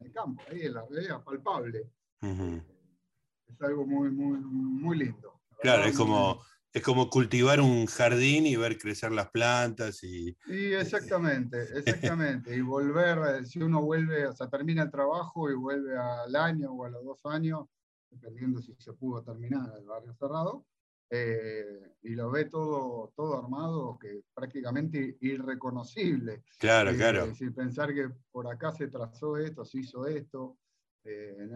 el 0.00 0.12
campo, 0.12 0.42
ahí 0.50 0.62
en 0.62 0.74
la 0.74 0.84
realidad 0.86 1.22
palpable. 1.22 1.88
Es 2.20 3.62
algo 3.62 3.86
muy, 3.86 4.10
muy, 4.10 4.38
muy 4.38 4.98
lindo. 4.98 5.40
Claro, 5.60 5.84
es 5.84 5.96
como, 5.96 6.40
es 6.72 6.82
como 6.82 7.10
cultivar 7.10 7.60
un 7.60 7.86
jardín 7.86 8.46
y 8.46 8.56
ver 8.56 8.78
crecer 8.78 9.12
las 9.12 9.30
plantas 9.30 10.02
y... 10.02 10.36
Sí, 10.46 10.72
exactamente, 10.72 11.62
exactamente. 11.74 12.56
y 12.56 12.62
volver, 12.62 13.46
si 13.46 13.60
uno 13.60 13.82
vuelve, 13.82 14.26
o 14.26 14.34
sea, 14.34 14.48
termina 14.48 14.84
el 14.84 14.90
trabajo 14.90 15.50
y 15.50 15.54
vuelve 15.54 15.96
al 15.98 16.34
año 16.34 16.72
o 16.72 16.86
a 16.86 16.90
los 16.90 17.04
dos 17.04 17.20
años, 17.26 17.66
dependiendo 18.10 18.62
si 18.62 18.74
se 18.78 18.92
pudo 18.94 19.22
terminar 19.22 19.70
el 19.78 19.84
barrio 19.84 20.14
cerrado, 20.14 20.64
eh, 21.12 21.96
y 22.02 22.10
lo 22.10 22.30
ve 22.30 22.44
todo, 22.44 23.12
todo 23.16 23.36
armado, 23.36 23.98
que 23.98 24.22
prácticamente 24.32 25.18
irreconocible. 25.20 26.44
Claro, 26.58 26.94
claro. 26.94 27.34
Sin 27.34 27.52
pensar 27.52 27.92
que 27.92 28.08
por 28.30 28.46
acá 28.46 28.70
se 28.72 28.86
trazó 28.86 29.36
esto, 29.36 29.64
se 29.64 29.80
hizo 29.80 30.06
esto. 30.06 30.58
Eh, 31.04 31.48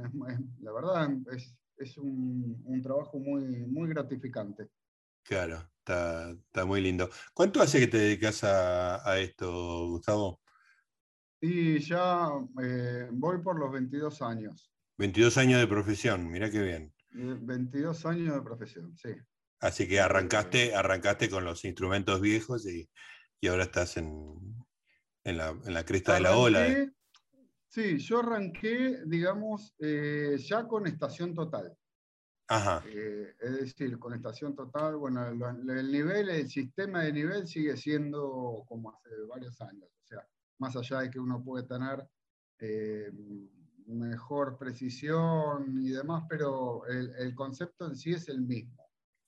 la 0.60 0.72
verdad 0.72 1.08
es, 1.32 1.56
es 1.76 1.96
un, 1.98 2.62
un, 2.64 2.82
trabajo 2.82 3.18
muy, 3.18 3.44
muy 3.66 3.88
gratificante. 3.88 4.68
Claro, 5.22 5.70
está, 5.78 6.64
muy 6.66 6.80
lindo. 6.80 7.08
¿Cuánto 7.32 7.62
hace 7.62 7.78
que 7.80 7.86
te 7.86 7.98
dedicas 7.98 8.42
a, 8.42 9.18
esto, 9.20 9.88
Gustavo? 9.88 10.40
Y 11.40 11.78
ya 11.78 12.28
eh, 12.62 13.08
voy 13.12 13.40
por 13.40 13.58
los 13.58 13.70
22 13.70 14.20
años. 14.22 14.72
22 14.98 15.38
años 15.38 15.60
de 15.60 15.66
profesión, 15.66 16.30
mira 16.30 16.50
qué 16.50 16.60
bien. 16.60 16.92
22 17.10 18.04
años 18.06 18.34
de 18.34 18.42
profesión, 18.42 18.96
sí. 18.96 19.10
Así 19.64 19.88
que 19.88 19.98
arrancaste, 19.98 20.66
eh, 20.66 20.74
arrancaste 20.74 21.30
con 21.30 21.42
los 21.42 21.64
instrumentos 21.64 22.20
viejos 22.20 22.66
y, 22.66 22.86
ahora 23.48 23.64
estás 23.64 23.96
en, 23.96 24.12
la, 25.24 25.84
cresta 25.86 26.14
de 26.14 26.20
la 26.20 26.36
ola. 26.36 26.66
Sí, 27.66 27.98
yo 27.98 28.18
arranqué, 28.18 29.00
digamos, 29.06 29.74
eh, 29.78 30.36
ya 30.38 30.68
con 30.68 30.86
estación 30.86 31.34
total. 31.34 31.74
Eh, 32.84 33.34
es 33.40 33.56
decir, 33.56 33.98
con 33.98 34.12
estación 34.12 34.54
total, 34.54 34.96
bueno, 34.96 35.26
el, 35.26 35.90
nivel, 35.90 36.28
el 36.28 36.50
sistema 36.50 37.02
de 37.02 37.14
nivel 37.14 37.48
sigue 37.48 37.74
siendo 37.78 38.64
como 38.68 38.92
hace 38.92 39.08
varios 39.26 39.58
años. 39.62 39.88
O 40.02 40.06
sea, 40.06 40.28
más 40.58 40.76
allá 40.76 41.00
de 41.00 41.10
que 41.10 41.18
uno 41.18 41.42
puede 41.42 41.66
tener 41.66 42.06
eh, 42.58 43.10
mejor 43.86 44.58
precisión 44.58 45.74
y 45.80 45.88
demás, 45.88 46.24
pero 46.28 46.86
el, 46.86 47.34
concepto 47.34 47.86
en 47.86 47.96
sí 47.96 48.12
es 48.12 48.28
el 48.28 48.42
mismo. 48.42 48.83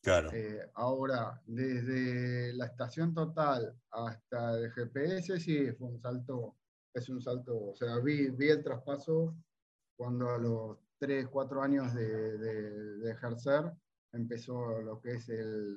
Claro. 0.06 0.30
Eh, 0.32 0.70
ahora, 0.74 1.42
desde 1.46 2.52
la 2.52 2.66
estación 2.66 3.12
total 3.12 3.76
hasta 3.90 4.56
el 4.56 4.70
GPS, 4.70 5.40
sí, 5.40 5.72
fue 5.72 5.88
un 5.88 6.00
salto, 6.00 6.54
es 6.94 7.08
un 7.08 7.20
salto, 7.20 7.72
o 7.72 7.74
sea, 7.74 7.98
vi, 7.98 8.28
vi 8.28 8.50
el 8.50 8.62
traspaso 8.62 9.34
cuando 9.96 10.30
a 10.30 10.38
los 10.38 10.78
tres, 10.96 11.26
cuatro 11.26 11.60
años 11.60 11.92
de, 11.92 13.10
ejercer, 13.10 13.72
empezó 14.12 14.80
lo 14.80 15.00
que 15.00 15.14
es 15.14 15.28
el, 15.28 15.76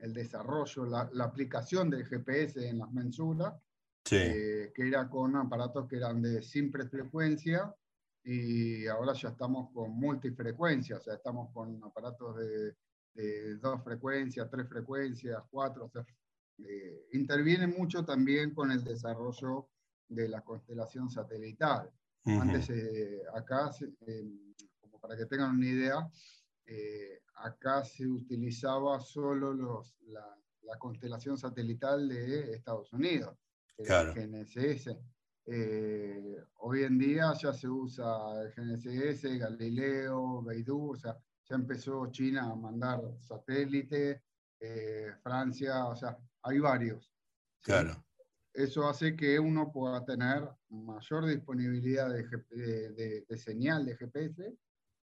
el, 0.00 0.12
desarrollo, 0.12 0.84
la, 0.84 1.24
aplicación 1.24 1.88
del 1.88 2.04
GPS 2.04 2.68
en 2.68 2.80
las 2.80 2.92
mensuras, 2.92 3.54
eh, 4.10 4.70
que 4.74 4.86
era 4.86 5.08
con 5.08 5.34
aparatos 5.34 5.88
que 5.88 5.96
eran 5.96 6.20
de 6.20 6.42
simple 6.42 6.86
frecuencia 6.90 7.74
y 8.28 8.88
ahora 8.88 9.12
ya 9.12 9.28
estamos 9.28 9.70
con 9.72 9.92
multifrecuencia, 9.92 10.96
o 10.96 11.00
sea, 11.00 11.14
estamos 11.14 11.52
con 11.52 11.80
aparatos 11.84 12.36
de, 12.36 12.74
dos 13.60 13.82
frecuencias, 13.84 14.50
tres 14.50 14.68
frecuencias, 14.68 15.42
cuatro, 15.48 15.86
o 15.86 15.88
sea, 15.88 16.04
eh, 16.58 17.06
interviene 17.12 17.66
mucho 17.66 18.04
también 18.04 18.52
con 18.52 18.72
el 18.72 18.82
desarrollo 18.82 19.68
de 20.08 20.28
la 20.28 20.42
constelación 20.42 21.08
satelital. 21.08 21.90
Antes, 22.24 22.68
eh, 22.70 23.22
acá, 23.32 23.70
como 24.80 25.00
para 25.00 25.16
que 25.16 25.26
tengan 25.26 25.54
una 25.54 25.66
idea, 25.66 26.10
eh, 26.66 27.22
acá 27.36 27.84
se 27.84 28.06
utilizaba 28.06 28.98
solo 29.00 29.54
los, 29.54 29.96
la, 30.08 30.36
constelación 30.78 31.38
satelital 31.38 32.08
de 32.08 32.54
Estados 32.54 32.92
Unidos, 32.92 33.38
claro. 33.78 34.12
el 34.12 34.30
GNSS. 34.30 34.90
Eh, 35.46 36.36
hoy 36.60 36.82
en 36.82 36.98
día 36.98 37.32
ya 37.40 37.52
se 37.52 37.68
usa 37.68 38.06
el 38.42 38.52
GNSS, 38.52 39.38
Galileo, 39.38 40.42
Beidou, 40.42 40.92
o 40.92 40.96
sea, 40.96 41.16
ya 41.48 41.54
empezó 41.54 42.10
China 42.10 42.50
a 42.50 42.56
mandar 42.56 43.00
satélite, 43.20 44.22
Francia, 45.22 45.86
o 45.86 45.94
sea, 45.94 46.18
hay 46.42 46.58
varios. 46.58 47.12
Claro 47.62 48.06
eso 48.56 48.88
hace 48.88 49.14
que 49.14 49.38
uno 49.38 49.70
pueda 49.70 50.04
tener 50.04 50.48
mayor 50.70 51.26
disponibilidad 51.26 52.08
de, 52.10 53.36
señal 53.36 53.84
de 53.84 53.96
GPS 53.96 54.54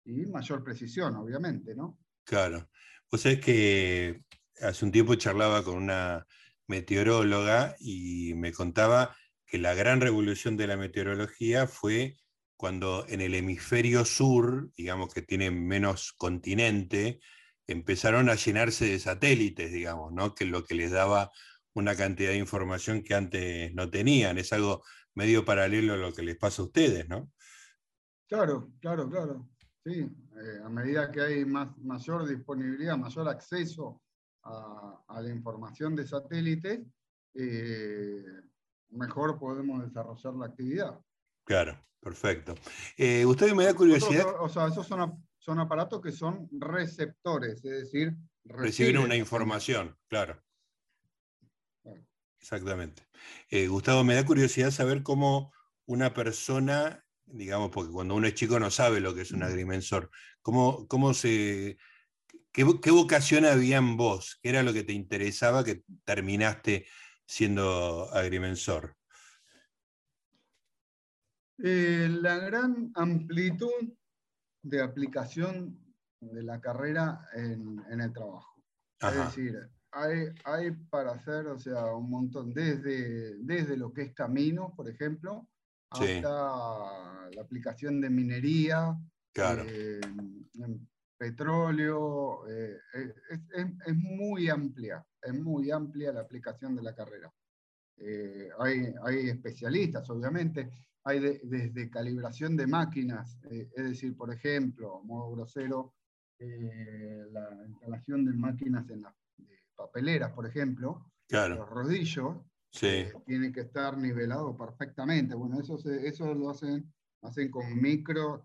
y 0.06 0.26
mayor 0.26 0.64
precisión, 0.64 1.16
obviamente, 1.18 1.76
¿no? 1.76 2.00
Claro. 2.24 2.70
Pues 3.10 3.26
es 3.26 3.40
que 3.40 4.24
hace 4.62 4.86
un 4.86 4.92
tiempo 4.92 5.16
charlaba 5.16 5.64
con 5.64 5.76
una 5.76 6.26
meteoróloga 6.68 7.76
y 7.80 8.34
me 8.36 8.54
contaba 8.54 9.16
que 9.52 9.58
la 9.58 9.74
gran 9.74 10.00
revolución 10.00 10.56
de 10.56 10.66
la 10.66 10.78
meteorología 10.78 11.68
fue 11.68 12.16
cuando 12.56 13.06
en 13.10 13.20
el 13.20 13.36
hemisferio 13.36 14.06
sur, 14.06 14.72
digamos 14.78 15.14
que 15.14 15.22
tiene 15.22 15.52
menos 15.52 16.14
continente, 16.14 17.20
empezaron 17.68 18.30
a 18.30 18.36
llenarse 18.36 18.86
de 18.86 18.98
satélites, 18.98 19.74
digamos, 19.74 20.14
¿no? 20.14 20.34
que 20.34 20.46
lo 20.46 20.64
que 20.64 20.76
les 20.76 20.92
daba 20.92 21.32
una 21.74 21.98
cantidad 21.98 22.30
de 22.30 22.38
información 22.38 23.04
que 23.04 23.14
antes 23.14 23.74
no 23.74 23.90
tenían. 23.90 24.38
Es 24.38 24.54
algo 24.54 24.86
medio 25.16 25.44
paralelo 25.44 25.96
a 25.96 25.98
lo 25.98 26.14
que 26.14 26.24
les 26.24 26.38
pasa 26.38 26.62
a 26.62 26.66
ustedes, 26.66 27.10
¿no? 27.10 27.30
Claro, 28.30 28.72
claro, 28.80 29.10
claro. 29.10 29.50
Sí, 29.84 30.00
eh, 30.00 30.62
a 30.64 30.70
medida 30.70 31.12
que 31.12 31.20
hay 31.20 31.44
más, 31.44 31.78
mayor 31.80 32.26
disponibilidad, 32.26 32.96
mayor 32.96 33.28
acceso 33.28 34.02
a, 34.44 35.22
la 35.22 35.30
información 35.30 35.94
de 35.94 36.08
satélites, 36.08 36.80
eh, 37.34 38.24
mejor 38.92 39.40
podemos 39.40 39.84
desarrollar 39.84 40.34
la 40.36 40.46
actividad. 40.48 41.00
Claro, 41.44 41.80
perfecto. 42.00 42.56
Eh, 42.98 43.26
usted 43.26 43.54
me 43.54 43.66
da 43.66 43.74
curiosidad. 43.74 44.26
o 44.40 44.50
sea, 44.50 44.68
esos 44.68 44.88
son, 44.88 45.26
son, 45.38 45.60
aparatos 45.60 46.02
que 46.02 46.12
son 46.12 46.48
receptores, 46.52 47.64
es 47.66 47.84
decir, 47.84 48.16
reciben 48.46 49.00
una 49.00 49.16
información, 49.16 49.98
claro. 50.08 50.42
Exactamente. 52.40 53.04
Eh, 53.50 53.68
Gustavo, 53.68 54.04
me 54.04 54.16
da 54.16 54.26
curiosidad 54.26 54.72
saber 54.72 55.04
cómo 55.04 55.54
una 55.86 56.14
persona, 56.14 57.06
digamos, 57.26 57.70
porque 57.70 57.92
cuando 57.92 58.16
uno 58.16 58.26
es 58.28 58.34
chico 58.34 58.60
no 58.60 58.72
sabe 58.72 59.00
lo 59.00 59.14
que 59.14 59.22
es 59.22 59.32
un 59.32 59.44
agrimensor, 59.44 60.10
cómo, 60.42 60.88
cómo 60.88 61.14
se, 61.14 61.78
qué, 62.52 62.92
vocación 62.92 63.46
había 63.46 63.78
en 63.78 63.98
vos, 63.98 64.40
qué 64.42 64.50
era 64.50 64.64
lo 64.64 64.74
que 64.74 64.84
te 64.84 64.94
interesaba 64.94 65.64
que 65.64 65.84
terminaste 66.04 66.86
siendo 67.32 68.12
agrimensor. 68.12 68.94
Eh, 71.64 72.10
la 72.10 72.38
gran 72.40 72.92
amplitud 72.94 73.94
de 74.62 74.82
aplicación 74.82 75.80
de 76.20 76.44
la 76.44 76.60
carrera 76.60 77.26
en, 77.34 77.80
el 77.90 78.12
trabajo. 78.12 78.62
Es 79.00 79.16
decir, 79.16 79.58
hay, 79.94 80.72
para 80.90 81.12
hacer, 81.12 81.48
o 81.48 81.58
sea, 81.58 81.86
un 81.96 82.10
montón, 82.10 82.54
desde, 82.54 83.38
desde 83.38 83.78
lo 83.78 83.94
que 83.94 84.02
es 84.02 84.14
camino, 84.14 84.74
por 84.76 84.90
ejemplo, 84.90 85.48
hasta 85.90 87.30
la 87.30 87.42
aplicación 87.42 88.02
de 88.02 88.10
minería, 88.10 88.94
eh, 89.36 90.02
petróleo, 91.18 92.46
eh, 92.50 92.78
es, 93.56 93.96
muy 93.96 94.50
amplia, 94.50 95.06
es 95.22 95.34
muy 95.34 95.72
amplia 95.72 96.12
la 96.12 96.22
aplicación 96.22 96.76
de 96.76 96.84
la 96.84 96.96
carrera. 96.96 97.32
Eh, 97.98 98.50
hay, 98.60 98.94
hay, 99.04 99.30
especialistas, 99.30 100.10
obviamente, 100.10 100.72
hay 101.04 101.20
desde 101.44 101.90
calibración 101.90 102.56
de 102.56 102.68
máquinas, 102.68 103.38
es 103.50 103.74
decir, 103.76 104.16
por 104.16 104.34
ejemplo, 104.34 105.02
modo 105.04 105.32
grosero, 105.32 105.96
la 106.40 107.66
instalación 107.68 108.26
de 108.26 108.34
máquinas 108.34 108.90
en 108.90 109.04
las 109.04 109.14
papeleras, 109.76 110.32
por 110.32 110.48
ejemplo, 110.48 111.06
los 111.30 111.70
rodillos, 111.70 112.38
eh, 112.82 113.12
tienen 113.26 113.52
que 113.52 113.62
estar 113.62 113.98
nivelados 113.98 114.56
perfectamente. 114.58 115.36
Bueno, 115.36 115.60
eso, 115.60 115.78
eso 115.90 116.34
lo 116.34 116.50
hacen, 116.50 116.92
hacen 117.22 117.52
con 117.52 117.82
micro 117.82 118.42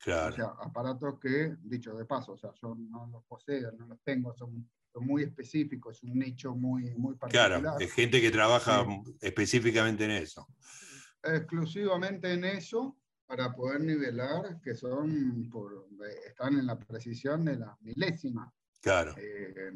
topografía. 0.00 0.28
O 0.28 0.32
sea, 0.32 0.66
aparatos 0.66 1.18
que, 1.20 1.56
dicho 1.62 1.94
de 1.94 2.04
paso, 2.04 2.32
o 2.32 2.38
sea, 2.38 2.50
yo 2.60 2.74
no 2.74 3.06
los 3.12 3.24
poseo, 3.24 3.72
no 3.72 3.86
los 3.86 4.00
tengo, 4.02 4.34
son, 4.34 4.68
muy 4.96 5.22
específicos, 5.22 5.98
es 5.98 6.02
un 6.02 6.18
nicho 6.18 6.54
muy, 6.54 6.94
muy 6.96 7.14
particular. 7.14 7.60
Claro, 7.60 7.78
es 7.78 7.92
gente 7.92 8.20
que 8.20 8.30
trabaja 8.30 8.84
específicamente 9.20 10.04
en 10.04 10.10
eso. 10.10 10.48
Exclusivamente 11.22 12.32
en 12.32 12.44
eso, 12.44 12.98
para 13.24 13.54
poder 13.54 13.82
nivelar, 13.82 14.60
que 14.60 14.74
son, 14.74 15.48
por, 15.48 15.86
están 16.26 16.58
en 16.58 16.66
la 16.66 16.76
precisión 16.76 17.44
de 17.44 17.56
la 17.56 17.76
milésima. 17.82 18.52
Claro. 18.80 19.14
Eh, 19.16 19.72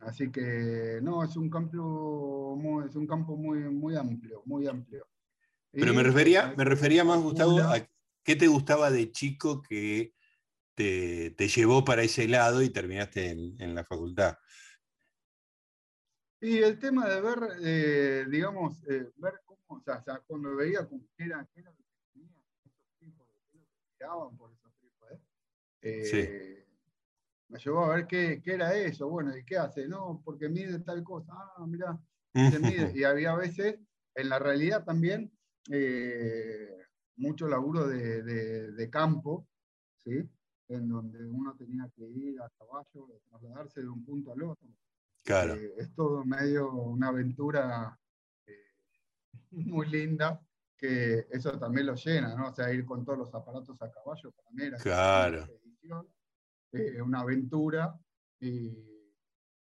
así 0.00 0.30
que 0.30 1.00
no, 1.02 1.22
es 1.22 1.36
un 1.36 1.50
campo 1.50 2.56
muy, 2.58 2.86
es 2.86 2.96
un 2.96 3.06
campo 3.06 3.36
muy, 3.36 3.58
muy 3.68 3.96
amplio, 3.96 4.42
muy 4.46 4.66
amplio. 4.66 5.06
Pero 5.70 5.92
me 5.92 6.02
refería, 6.02 6.54
me 6.56 6.64
refería 6.64 7.04
más, 7.04 7.20
Gustavo, 7.20 7.58
a 7.58 7.86
qué 8.24 8.36
te 8.36 8.46
gustaba 8.46 8.90
de 8.90 9.12
chico 9.12 9.62
que 9.62 10.14
te, 10.74 11.30
te 11.32 11.48
llevó 11.48 11.84
para 11.84 12.02
ese 12.02 12.26
lado 12.26 12.62
y 12.62 12.70
terminaste 12.70 13.30
en, 13.30 13.74
la 13.74 13.84
facultad. 13.84 14.36
Y 16.40 16.58
el 16.58 16.78
tema 16.78 17.08
de 17.08 17.20
ver, 17.20 17.38
eh, 17.62 18.26
digamos, 18.28 18.82
eh, 18.88 19.10
ver 19.16 19.34
cómo, 19.44 19.60
o 19.68 19.82
sea, 19.82 20.02
cuando 20.26 20.56
veía 20.56 20.86
cómo 20.86 21.06
era, 21.16 21.48
qué 21.54 21.60
era 21.60 21.70
lo 21.70 21.76
que 21.76 21.84
tenían 22.12 22.34
esos 22.64 22.72
tipos, 22.98 23.26
de 23.28 23.34
lo 23.34 23.50
que 23.50 23.66
tiraban 23.96 24.36
por 24.36 24.52
esos 24.52 24.72
tipos, 24.80 25.10
¿eh? 25.80 26.04
sí 26.04 26.64
me 27.54 27.60
llevó 27.60 27.84
a 27.84 27.96
ver 27.96 28.06
qué, 28.06 28.40
qué, 28.42 28.54
era 28.54 28.74
eso, 28.74 29.08
bueno, 29.08 29.36
¿y 29.36 29.44
qué 29.44 29.56
hace? 29.56 29.86
No, 29.86 30.20
porque 30.24 30.48
mide 30.48 30.80
tal 30.80 31.04
cosa, 31.04 31.32
ah, 31.32 31.64
mira, 31.66 31.98
se 32.32 32.58
mide. 32.58 32.92
Y 32.98 33.04
había 33.04 33.34
veces, 33.36 33.78
en 34.16 34.28
la 34.28 34.40
realidad 34.40 34.84
también, 34.84 35.32
eh, 35.70 36.84
mucho 37.16 37.48
laburo 37.48 37.86
de, 37.86 38.22
de, 38.22 38.90
campo, 38.90 39.46
¿sí? 40.04 40.28
En 40.68 40.88
donde 40.88 41.24
uno 41.24 41.54
tenía 41.56 41.88
que 41.94 42.04
ir 42.08 42.40
a 42.40 42.50
caballo, 42.58 43.08
trasladarse 43.28 43.80
de 43.80 43.88
un 43.88 44.04
punto 44.04 44.32
al 44.32 44.42
otro. 44.42 44.68
Claro. 45.24 45.54
Eh, 45.54 45.74
es 45.78 45.94
todo 45.94 46.24
medio 46.24 46.72
una 46.72 47.08
aventura 47.08 47.98
eh, 48.46 48.52
muy 49.50 49.88
linda, 49.88 50.40
que 50.76 51.26
eso 51.30 51.58
también 51.58 51.86
lo 51.86 51.94
llena, 51.94 52.34
¿no? 52.34 52.48
O 52.48 52.54
sea, 52.54 52.72
ir 52.72 52.84
con 52.84 53.04
todos 53.04 53.18
los 53.18 53.34
aparatos 53.34 53.80
a 53.80 53.90
caballo 53.90 54.32
para 54.32 54.50
mí 54.50 54.64
era 54.64 54.78
claro. 54.78 55.46
Eh, 56.72 57.00
una 57.00 57.20
aventura 57.20 57.96
y 58.40 58.94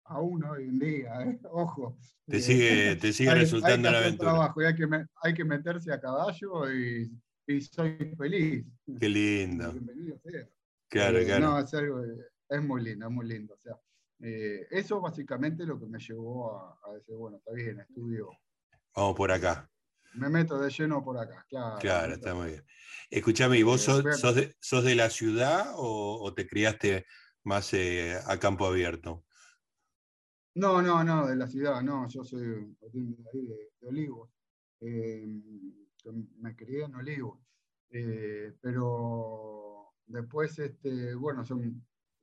aún 0.06 0.44
hoy 0.44 0.66
en 0.66 0.80
día, 0.80 1.22
¿eh? 1.24 1.40
ojo. 1.52 1.98
Te 2.28 2.38
eh, 2.38 2.42
sigue, 2.42 2.96
te 2.98 3.14
sigue 3.14 3.34
resultando 3.34 3.90
una 3.90 3.98
aventura. 3.98 4.32
Trabajo 4.32 4.60
hay, 4.62 4.76
que 4.76 4.88
hay 5.24 5.34
que 5.34 5.44
meterse 5.44 5.92
a 5.92 6.00
caballo 6.00 6.72
y, 6.72 7.12
y 7.52 7.62
soy 7.62 8.14
feliz. 8.18 8.66
Qué 9.00 9.10
lindo. 9.10 9.72
Bienvenido 9.72 10.20
sea. 10.20 10.48
Claro, 10.90 11.20
claro. 11.24 11.46
No, 11.48 11.60
es, 11.60 11.74
algo, 11.74 12.04
es 12.50 12.64
muy 12.64 12.84
lindo, 12.84 13.08
es 13.08 13.12
muy 13.12 13.28
lindo. 13.28 13.54
O 13.54 13.58
sea, 13.58 13.80
eso 14.20 15.00
básicamente 15.00 15.66
lo 15.66 15.80
que 15.80 15.86
me 15.86 16.00
llevó 16.00 16.58
a, 16.58 16.80
a, 16.84 16.94
decir, 16.94 17.16
bueno, 17.16 17.38
está 17.38 17.54
bien, 17.54 17.80
estudio. 17.80 18.30
Vamos 18.96 19.16
por 19.16 19.32
acá. 19.32 19.70
Me 20.14 20.30
meto 20.30 20.60
de 20.60 20.70
lleno 20.70 21.04
por 21.04 21.18
acá, 21.18 21.46
claro. 21.48 21.78
Claro, 21.80 22.14
está 22.14 22.34
muy 22.34 22.48
bien. 22.50 22.66
Escúchame, 23.10 23.58
¿y 23.58 23.64
vos 23.64 23.82
sos, 23.82 24.04
de, 24.84 24.96
la 24.96 25.10
ciudad 25.10 25.74
o, 25.76 26.34
te 26.34 26.48
criaste 26.48 27.06
más 27.44 27.74
eh, 27.74 28.18
a 28.26 28.38
campo 28.38 28.66
abierto? 28.66 29.26
No, 30.56 30.82
no, 30.82 31.04
no, 31.04 31.28
de 31.28 31.36
la 31.38 31.48
ciudad, 31.48 31.82
no, 31.82 32.08
yo 32.10 32.24
soy 32.26 32.76
de, 32.92 33.72
Olivos. 33.82 34.30
Eh, 34.82 35.26
crié 36.66 36.86
en 36.86 36.96
Olivos. 36.96 37.40
Eh, 37.90 38.54
pero 38.62 39.94
después, 40.06 40.58
este, 40.60 41.14
bueno, 41.16 41.44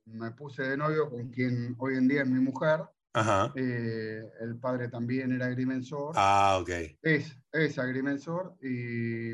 me 0.05 0.31
puse 0.31 0.63
de 0.63 0.77
novio 0.77 1.09
con 1.09 1.29
quien 1.29 1.75
hoy 1.77 1.95
en 1.95 2.07
día 2.07 2.21
es 2.23 2.29
mi 2.29 2.39
mujer. 2.39 2.81
Eh, 3.55 4.23
el 4.41 4.57
padre 4.59 4.87
también 4.87 5.31
era 5.31 5.47
agrimensor. 5.47 6.13
Ah, 6.15 6.59
ok. 6.61 6.69
Es, 7.01 7.35
es 7.51 7.77
agrimensor 7.77 8.55
y, 8.61 9.31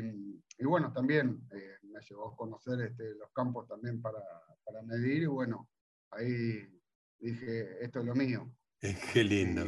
y 0.58 0.64
bueno, 0.64 0.92
también 0.92 1.46
eh, 1.52 1.76
me 1.82 2.00
llevó 2.00 2.32
a 2.32 2.36
conocer 2.36 2.80
este, 2.80 3.14
los 3.14 3.30
campos 3.32 3.68
también 3.68 4.00
para, 4.00 4.18
para, 4.64 4.82
medir 4.82 5.22
y 5.22 5.26
bueno, 5.26 5.68
ahí 6.10 6.66
dije, 7.18 7.84
esto 7.84 8.00
es 8.00 8.06
lo 8.06 8.14
mío. 8.14 8.50
Qué 9.12 9.22
lindo. 9.22 9.66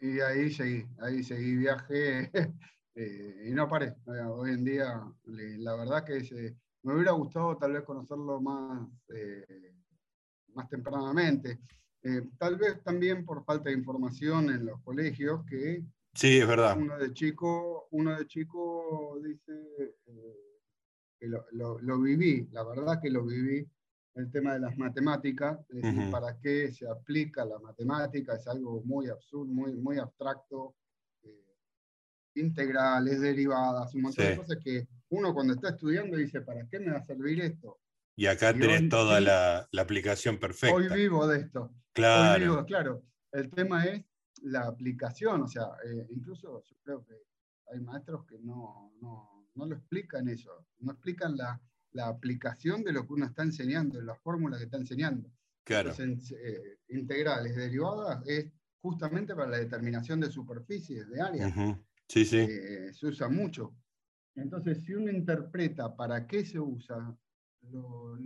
Y, 0.00 0.20
ahí 0.20 0.52
seguí, 0.52 0.86
ahí 1.00 1.22
seguí, 1.22 1.56
viaje 1.56 2.30
eh, 3.02 3.48
y 3.48 3.50
no 3.52 3.68
paré. 3.68 3.94
Hoy 4.06 4.50
en 4.50 4.64
día, 4.64 5.02
la 5.24 5.76
verdad 5.76 6.04
que 6.04 6.54
me 6.82 6.94
hubiera 6.94 7.12
gustado 7.12 7.56
tal 7.56 7.72
vez 7.72 7.82
conocerlo 7.82 8.40
más, 8.40 8.88
más 10.54 10.68
tempranamente. 10.68 11.60
Eh, 12.02 12.22
tal 12.38 12.56
vez 12.56 12.82
también 12.82 13.24
por 13.26 13.44
falta 13.44 13.68
de 13.68 13.76
información 13.76 14.50
en 14.50 14.64
los 14.64 14.80
colegios, 14.80 15.44
que 15.44 15.84
sí, 16.14 16.38
es 16.38 16.48
verdad. 16.48 16.76
uno 16.78 16.96
de 16.96 17.12
chico, 17.12 17.88
uno 17.90 18.16
de 18.16 18.26
chico 18.26 19.20
dice 19.22 19.52
eh, 20.06 20.36
que 21.18 21.26
lo, 21.28 22.00
viví, 22.00 22.48
la 22.52 22.64
verdad 22.64 23.00
que 23.02 23.10
lo 23.10 23.26
viví, 23.26 23.68
el 24.14 24.30
tema 24.30 24.54
de 24.54 24.60
las 24.60 24.78
matemáticas, 24.78 25.60
es 25.68 25.82
decir, 25.82 26.10
para 26.10 26.40
qué 26.40 26.72
se 26.72 26.88
aplica 26.88 27.44
la 27.44 27.58
matemática, 27.58 28.34
es 28.34 28.46
algo 28.48 28.82
muy 28.84 29.08
absurdo, 29.08 29.52
muy, 29.52 29.74
muy 29.74 29.98
abstracto, 29.98 30.74
eh, 30.78 30.89
integrales, 32.34 33.20
derivadas, 33.20 33.94
un 33.94 34.02
montón 34.02 34.26
de 34.26 34.36
cosas 34.36 34.58
que 34.62 34.86
uno 35.10 35.34
cuando 35.34 35.54
está 35.54 35.70
estudiando 35.70 36.16
dice, 36.16 36.40
¿para 36.40 36.66
qué 36.68 36.78
me 36.78 36.92
va 36.92 36.98
a 36.98 37.04
servir 37.04 37.40
esto? 37.40 37.80
Y 38.16 38.26
acá 38.26 38.52
tenés 38.52 38.88
toda 38.88 39.20
la, 39.20 39.68
la, 39.72 39.82
aplicación 39.82 40.38
perfecta. 40.38 40.74
Hoy 40.74 40.88
vivo 40.88 41.26
de 41.26 41.40
esto. 41.40 41.72
Claro. 41.92 42.64
claro. 42.66 43.02
El 43.32 43.50
tema 43.50 43.84
es 43.84 44.04
la 44.42 44.66
aplicación, 44.66 45.42
o 45.42 45.48
sea, 45.48 45.64
eh, 45.84 46.06
incluso 46.10 46.62
yo 46.64 46.76
creo 46.82 47.04
que 47.04 47.14
hay 47.72 47.80
maestros 47.80 48.26
que 48.26 48.38
no, 48.38 48.92
no, 49.00 49.48
no 49.54 49.66
lo 49.66 49.76
explican 49.76 50.28
eso, 50.28 50.66
no 50.80 50.92
explican 50.92 51.36
la, 51.36 51.60
la, 51.92 52.08
aplicación 52.08 52.82
de 52.82 52.92
lo 52.92 53.06
que 53.06 53.12
uno 53.12 53.26
está 53.26 53.42
enseñando, 53.42 54.00
la 54.00 54.16
fórmula 54.16 54.58
que 54.58 54.64
está 54.64 54.76
enseñando. 54.76 55.30
Claro. 55.64 55.92
Eh, 55.98 56.78
integrales, 56.88 57.54
derivadas, 57.54 58.26
es 58.26 58.50
justamente 58.80 59.34
para 59.34 59.50
la 59.50 59.58
determinación 59.58 60.20
de 60.20 60.30
superficies, 60.30 61.08
de 61.08 61.20
áreas. 61.20 61.54
Sí, 62.10 62.24
sí. 62.24 62.38
Eh, 62.38 62.92
se 62.92 63.06
usa 63.06 63.28
mucho. 63.28 63.72
Entonces, 64.34 64.82
si 64.82 64.94
uno 64.94 65.12
interpreta 65.12 65.94
para 65.94 66.26
qué 66.26 66.44
se 66.44 66.58
usa, 66.58 67.16
lo, 67.70 68.18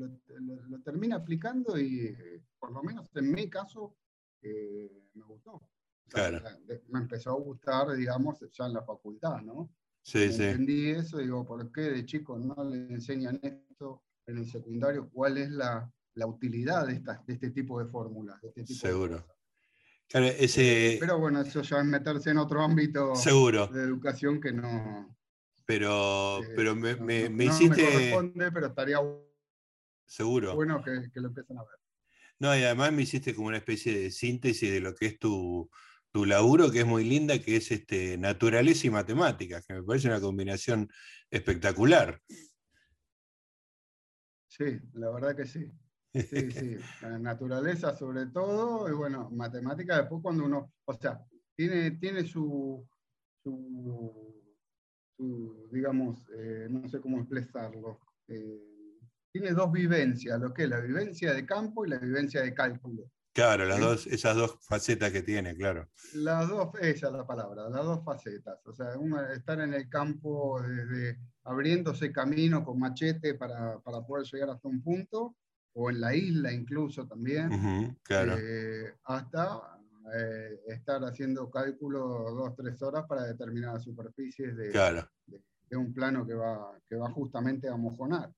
termina 0.82 1.16
aplicando 1.16 1.78
y, 1.78 2.16
por 2.58 2.72
lo 2.72 2.82
menos 2.82 3.06
en 3.14 3.30
mi 3.30 3.50
caso, 3.50 3.94
eh, 4.40 4.90
me 5.12 5.24
gustó. 5.24 5.68
claro. 6.08 6.40
me 6.88 6.98
empezó 6.98 7.32
a 7.32 7.40
gustar, 7.40 7.94
digamos, 7.94 8.38
ya 8.52 8.64
en 8.64 8.72
la 8.72 8.82
facultad, 8.82 9.42
¿no? 9.42 9.70
Sí, 10.02 10.32
sí. 10.32 10.44
Entendí 10.44 10.88
eso, 10.88 11.18
digo, 11.18 11.44
¿por 11.44 11.70
qué 11.70 11.82
de 11.82 12.06
chicos 12.06 12.40
no 12.40 12.64
le 12.64 12.86
enseñan 12.90 13.38
esto 13.42 14.02
en 14.26 14.38
el 14.38 14.46
secundario? 14.46 15.10
¿Cuál 15.10 15.36
es 15.36 15.50
la, 15.50 15.92
la 16.14 16.26
utilidad 16.26 16.86
de, 16.86 17.00
de 17.00 17.34
este 17.34 17.50
tipo 17.50 17.78
de 17.78 17.90
fórmulas? 17.90 18.42
Este 18.44 18.64
Seguro. 18.66 19.22
Claro, 20.08 20.26
ese... 20.26 20.98
Pero 21.00 21.18
bueno, 21.18 21.40
eso 21.40 21.62
ya 21.62 21.78
es 21.78 21.84
meterse 21.84 22.30
en 22.30 22.38
otro 22.38 22.62
ámbito 22.62 23.14
Seguro. 23.16 23.66
de 23.68 23.82
educación 23.82 24.40
que 24.40 24.52
no. 24.52 25.16
Pero, 25.66 26.42
eh, 26.42 26.52
pero 26.54 26.76
me, 26.76 26.96
me, 26.96 27.28
me 27.30 27.44
hiciste. 27.46 27.82
Me 27.82 27.92
corresponde, 27.92 28.52
pero 28.52 28.66
estaría 28.66 28.98
Seguro. 30.06 30.54
bueno 30.54 30.82
que, 30.84 31.10
que, 31.12 31.20
lo 31.20 31.28
empiecen 31.28 31.58
a 31.58 31.62
ver. 31.62 31.78
No, 32.38 32.56
y 32.56 32.62
además 32.62 32.92
me 32.92 33.02
hiciste 33.02 33.34
como 33.34 33.48
una 33.48 33.56
especie 33.56 33.98
de 33.98 34.10
síntesis 34.10 34.70
de 34.70 34.80
lo 34.80 34.94
que 34.94 35.06
es 35.06 35.18
tu, 35.18 35.70
tu 36.10 36.26
laburo, 36.26 36.70
que 36.70 36.80
es 36.80 36.86
muy 36.86 37.04
linda, 37.04 37.38
que 37.40 37.56
es 37.56 37.72
este, 37.72 38.18
naturaleza 38.18 38.86
y 38.86 38.90
matemáticas, 38.90 39.66
que 39.66 39.74
me 39.74 39.82
parece 39.82 40.08
una 40.08 40.20
combinación 40.20 40.88
espectacular. 41.30 42.20
Sí, 44.46 44.78
la 44.92 45.10
verdad 45.10 45.34
que 45.34 45.46
sí. 45.46 45.72
Sí, 46.14 46.50
sí, 46.52 46.76
la 47.02 47.18
naturaleza 47.18 47.96
sobre 47.96 48.26
todo, 48.26 48.88
y 48.88 48.92
bueno, 48.92 49.30
matemática 49.30 49.98
después 49.98 50.22
cuando 50.22 50.44
uno, 50.44 50.72
o 50.84 50.94
sea, 50.94 51.20
tiene, 51.56 51.92
tiene 51.92 52.24
su, 52.24 52.86
su, 53.42 54.32
digamos, 55.72 56.20
eh, 56.36 56.68
no 56.70 56.88
sé 56.88 57.00
cómo 57.00 57.18
expresarlo, 57.18 57.98
eh, 58.28 58.60
tiene 59.32 59.50
dos 59.50 59.72
vivencias, 59.72 60.40
lo 60.40 60.54
que 60.54 60.64
es 60.64 60.68
la 60.68 60.80
vivencia 60.80 61.34
de 61.34 61.44
campo 61.44 61.84
y 61.84 61.90
la 61.90 61.98
vivencia 61.98 62.42
de 62.42 62.54
cálculo. 62.54 63.10
Claro, 63.34 63.64
las 63.64 63.80
dos, 63.80 64.06
esas 64.06 64.36
dos 64.36 64.58
facetas 64.60 65.10
que 65.10 65.22
tiene, 65.22 65.56
claro. 65.56 65.88
Las 66.14 66.48
dos, 66.48 66.68
esa 66.80 67.08
es 67.08 67.12
la 67.12 67.26
palabra, 67.26 67.68
las 67.68 67.84
dos 67.84 68.04
facetas. 68.04 68.64
O 68.64 68.72
sea, 68.72 68.94
estar 69.34 69.60
en 69.60 69.74
el 69.74 69.88
campo 69.88 70.62
desde 70.62 71.18
abriéndose 71.42 72.12
camino 72.12 72.64
con 72.64 72.78
machete 72.78 73.34
para, 73.34 73.80
para 73.80 74.06
poder 74.06 74.24
llegar 74.26 74.50
hasta 74.50 74.68
un 74.68 74.80
punto, 74.80 75.34
o 75.74 75.90
en 75.90 76.00
la 76.00 76.14
isla 76.14 76.52
incluso 76.52 77.06
también, 77.06 77.96
claro. 78.02 78.36
Eh, 78.38 78.94
hasta 79.04 79.80
eh, 80.16 80.60
estar 80.68 81.02
haciendo 81.04 81.50
cálculos 81.50 82.34
dos, 82.34 82.54
tres 82.56 82.80
horas 82.82 83.04
para 83.08 83.24
determinadas 83.24 83.82
superficies 83.82 84.56
de, 84.56 84.70
de, 84.70 85.76
un 85.76 85.92
plano 85.92 86.26
que 86.26 86.34
va, 86.34 86.78
que 86.88 86.96
va 86.96 87.10
justamente 87.10 87.68
a 87.68 87.76
mojonar. 87.76 88.30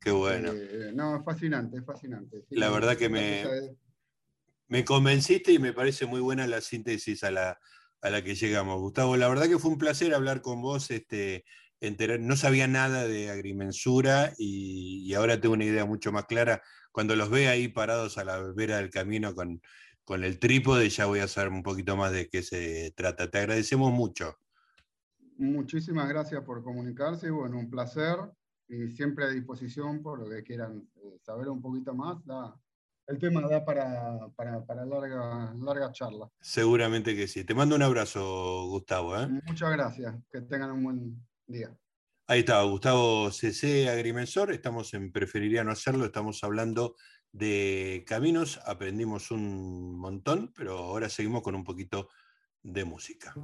Qué 0.00 0.10
bueno. 0.10 0.52
Eh, 0.54 0.92
no, 0.94 1.16
es 1.16 1.24
fascinante, 1.24 1.78
es 1.78 1.84
fascinante. 1.84 2.44
la 2.50 2.70
verdad 2.70 2.96
que 2.96 3.08
me, 3.08 3.44
me 4.68 4.84
convenciste 4.84 5.52
y 5.52 5.58
me 5.58 5.72
parece 5.72 6.06
muy 6.06 6.20
buena 6.20 6.46
la 6.46 6.60
síntesis 6.60 7.24
a 7.24 7.30
la, 7.30 7.58
a 8.02 8.10
la 8.10 8.22
que 8.22 8.34
llegamos. 8.34 8.78
Gustavo, 8.80 9.16
la 9.16 9.28
verdad 9.28 9.48
que 9.48 9.58
fue 9.58 9.72
un 9.72 9.78
placer 9.78 10.14
hablar 10.14 10.42
con 10.42 10.62
vos. 10.62 10.90
Este, 10.90 11.44
no 11.80 12.36
sabía 12.36 12.66
nada 12.66 13.06
de 13.06 13.30
agrimensura 13.30 14.32
y, 14.38 15.12
ahora 15.14 15.40
tengo 15.40 15.54
una 15.54 15.64
idea 15.64 15.84
mucho 15.84 16.12
más 16.12 16.26
clara. 16.26 16.62
Cuando 16.92 17.16
los 17.16 17.30
ve 17.30 17.48
ahí 17.48 17.68
parados 17.68 18.18
a 18.18 18.24
la 18.24 18.40
vera 18.54 18.78
del 18.78 18.90
camino 18.90 19.34
con, 19.34 19.60
con 20.04 20.24
el 20.24 20.38
trípode, 20.38 20.88
ya 20.88 21.06
voy 21.06 21.20
a 21.20 21.28
saber 21.28 21.52
un 21.52 21.62
poquito 21.62 21.96
más 21.96 22.12
de 22.12 22.28
qué 22.28 22.42
se 22.42 22.92
trata. 22.96 23.30
Te 23.30 23.38
agradecemos 23.38 23.92
mucho. 23.92 24.38
Muchísimas 25.38 26.08
gracias 26.08 26.42
por 26.42 26.62
comunicarse. 26.62 27.30
Bueno, 27.30 27.58
un 27.58 27.68
placer 27.68 28.16
y 28.68 28.88
siempre 28.90 29.26
a 29.26 29.28
disposición 29.28 30.02
por 30.02 30.20
lo 30.20 30.28
que 30.28 30.42
quieran 30.42 30.88
eh, 30.96 31.18
saber 31.22 31.48
un 31.48 31.60
poquito 31.60 31.94
más. 31.94 32.18
el 33.06 33.18
tema 33.18 33.42
da 33.42 33.64
para, 33.64 34.28
para, 34.34 34.84
larga, 34.84 35.54
larga 35.54 35.92
charla. 35.92 36.28
Seguramente 36.40 37.14
que 37.14 37.28
sí. 37.28 37.44
Te 37.44 37.54
mando 37.54 37.76
un 37.76 37.82
abrazo, 37.82 38.66
Gustavo. 38.68 39.16
¿eh? 39.16 39.28
Muchas 39.46 39.70
gracias. 39.70 40.14
Que 40.30 40.40
tengan 40.40 40.72
un 40.72 40.84
buen 40.84 41.26
Ahí 42.28 42.40
está, 42.40 42.62
Gustavo 42.62 43.30
CC 43.30 43.88
Agrimensor. 43.88 44.52
Estamos 44.52 44.92
en 44.94 45.12
Preferiría 45.12 45.62
no 45.62 45.70
hacerlo. 45.70 46.04
Estamos 46.04 46.42
hablando 46.42 46.96
de 47.32 48.04
caminos. 48.06 48.60
Aprendimos 48.64 49.30
un 49.30 49.96
montón, 49.98 50.52
pero 50.56 50.78
ahora 50.78 51.08
seguimos 51.08 51.42
con 51.42 51.54
un 51.54 51.64
poquito 51.64 52.08
de 52.62 52.84
música. 52.84 53.34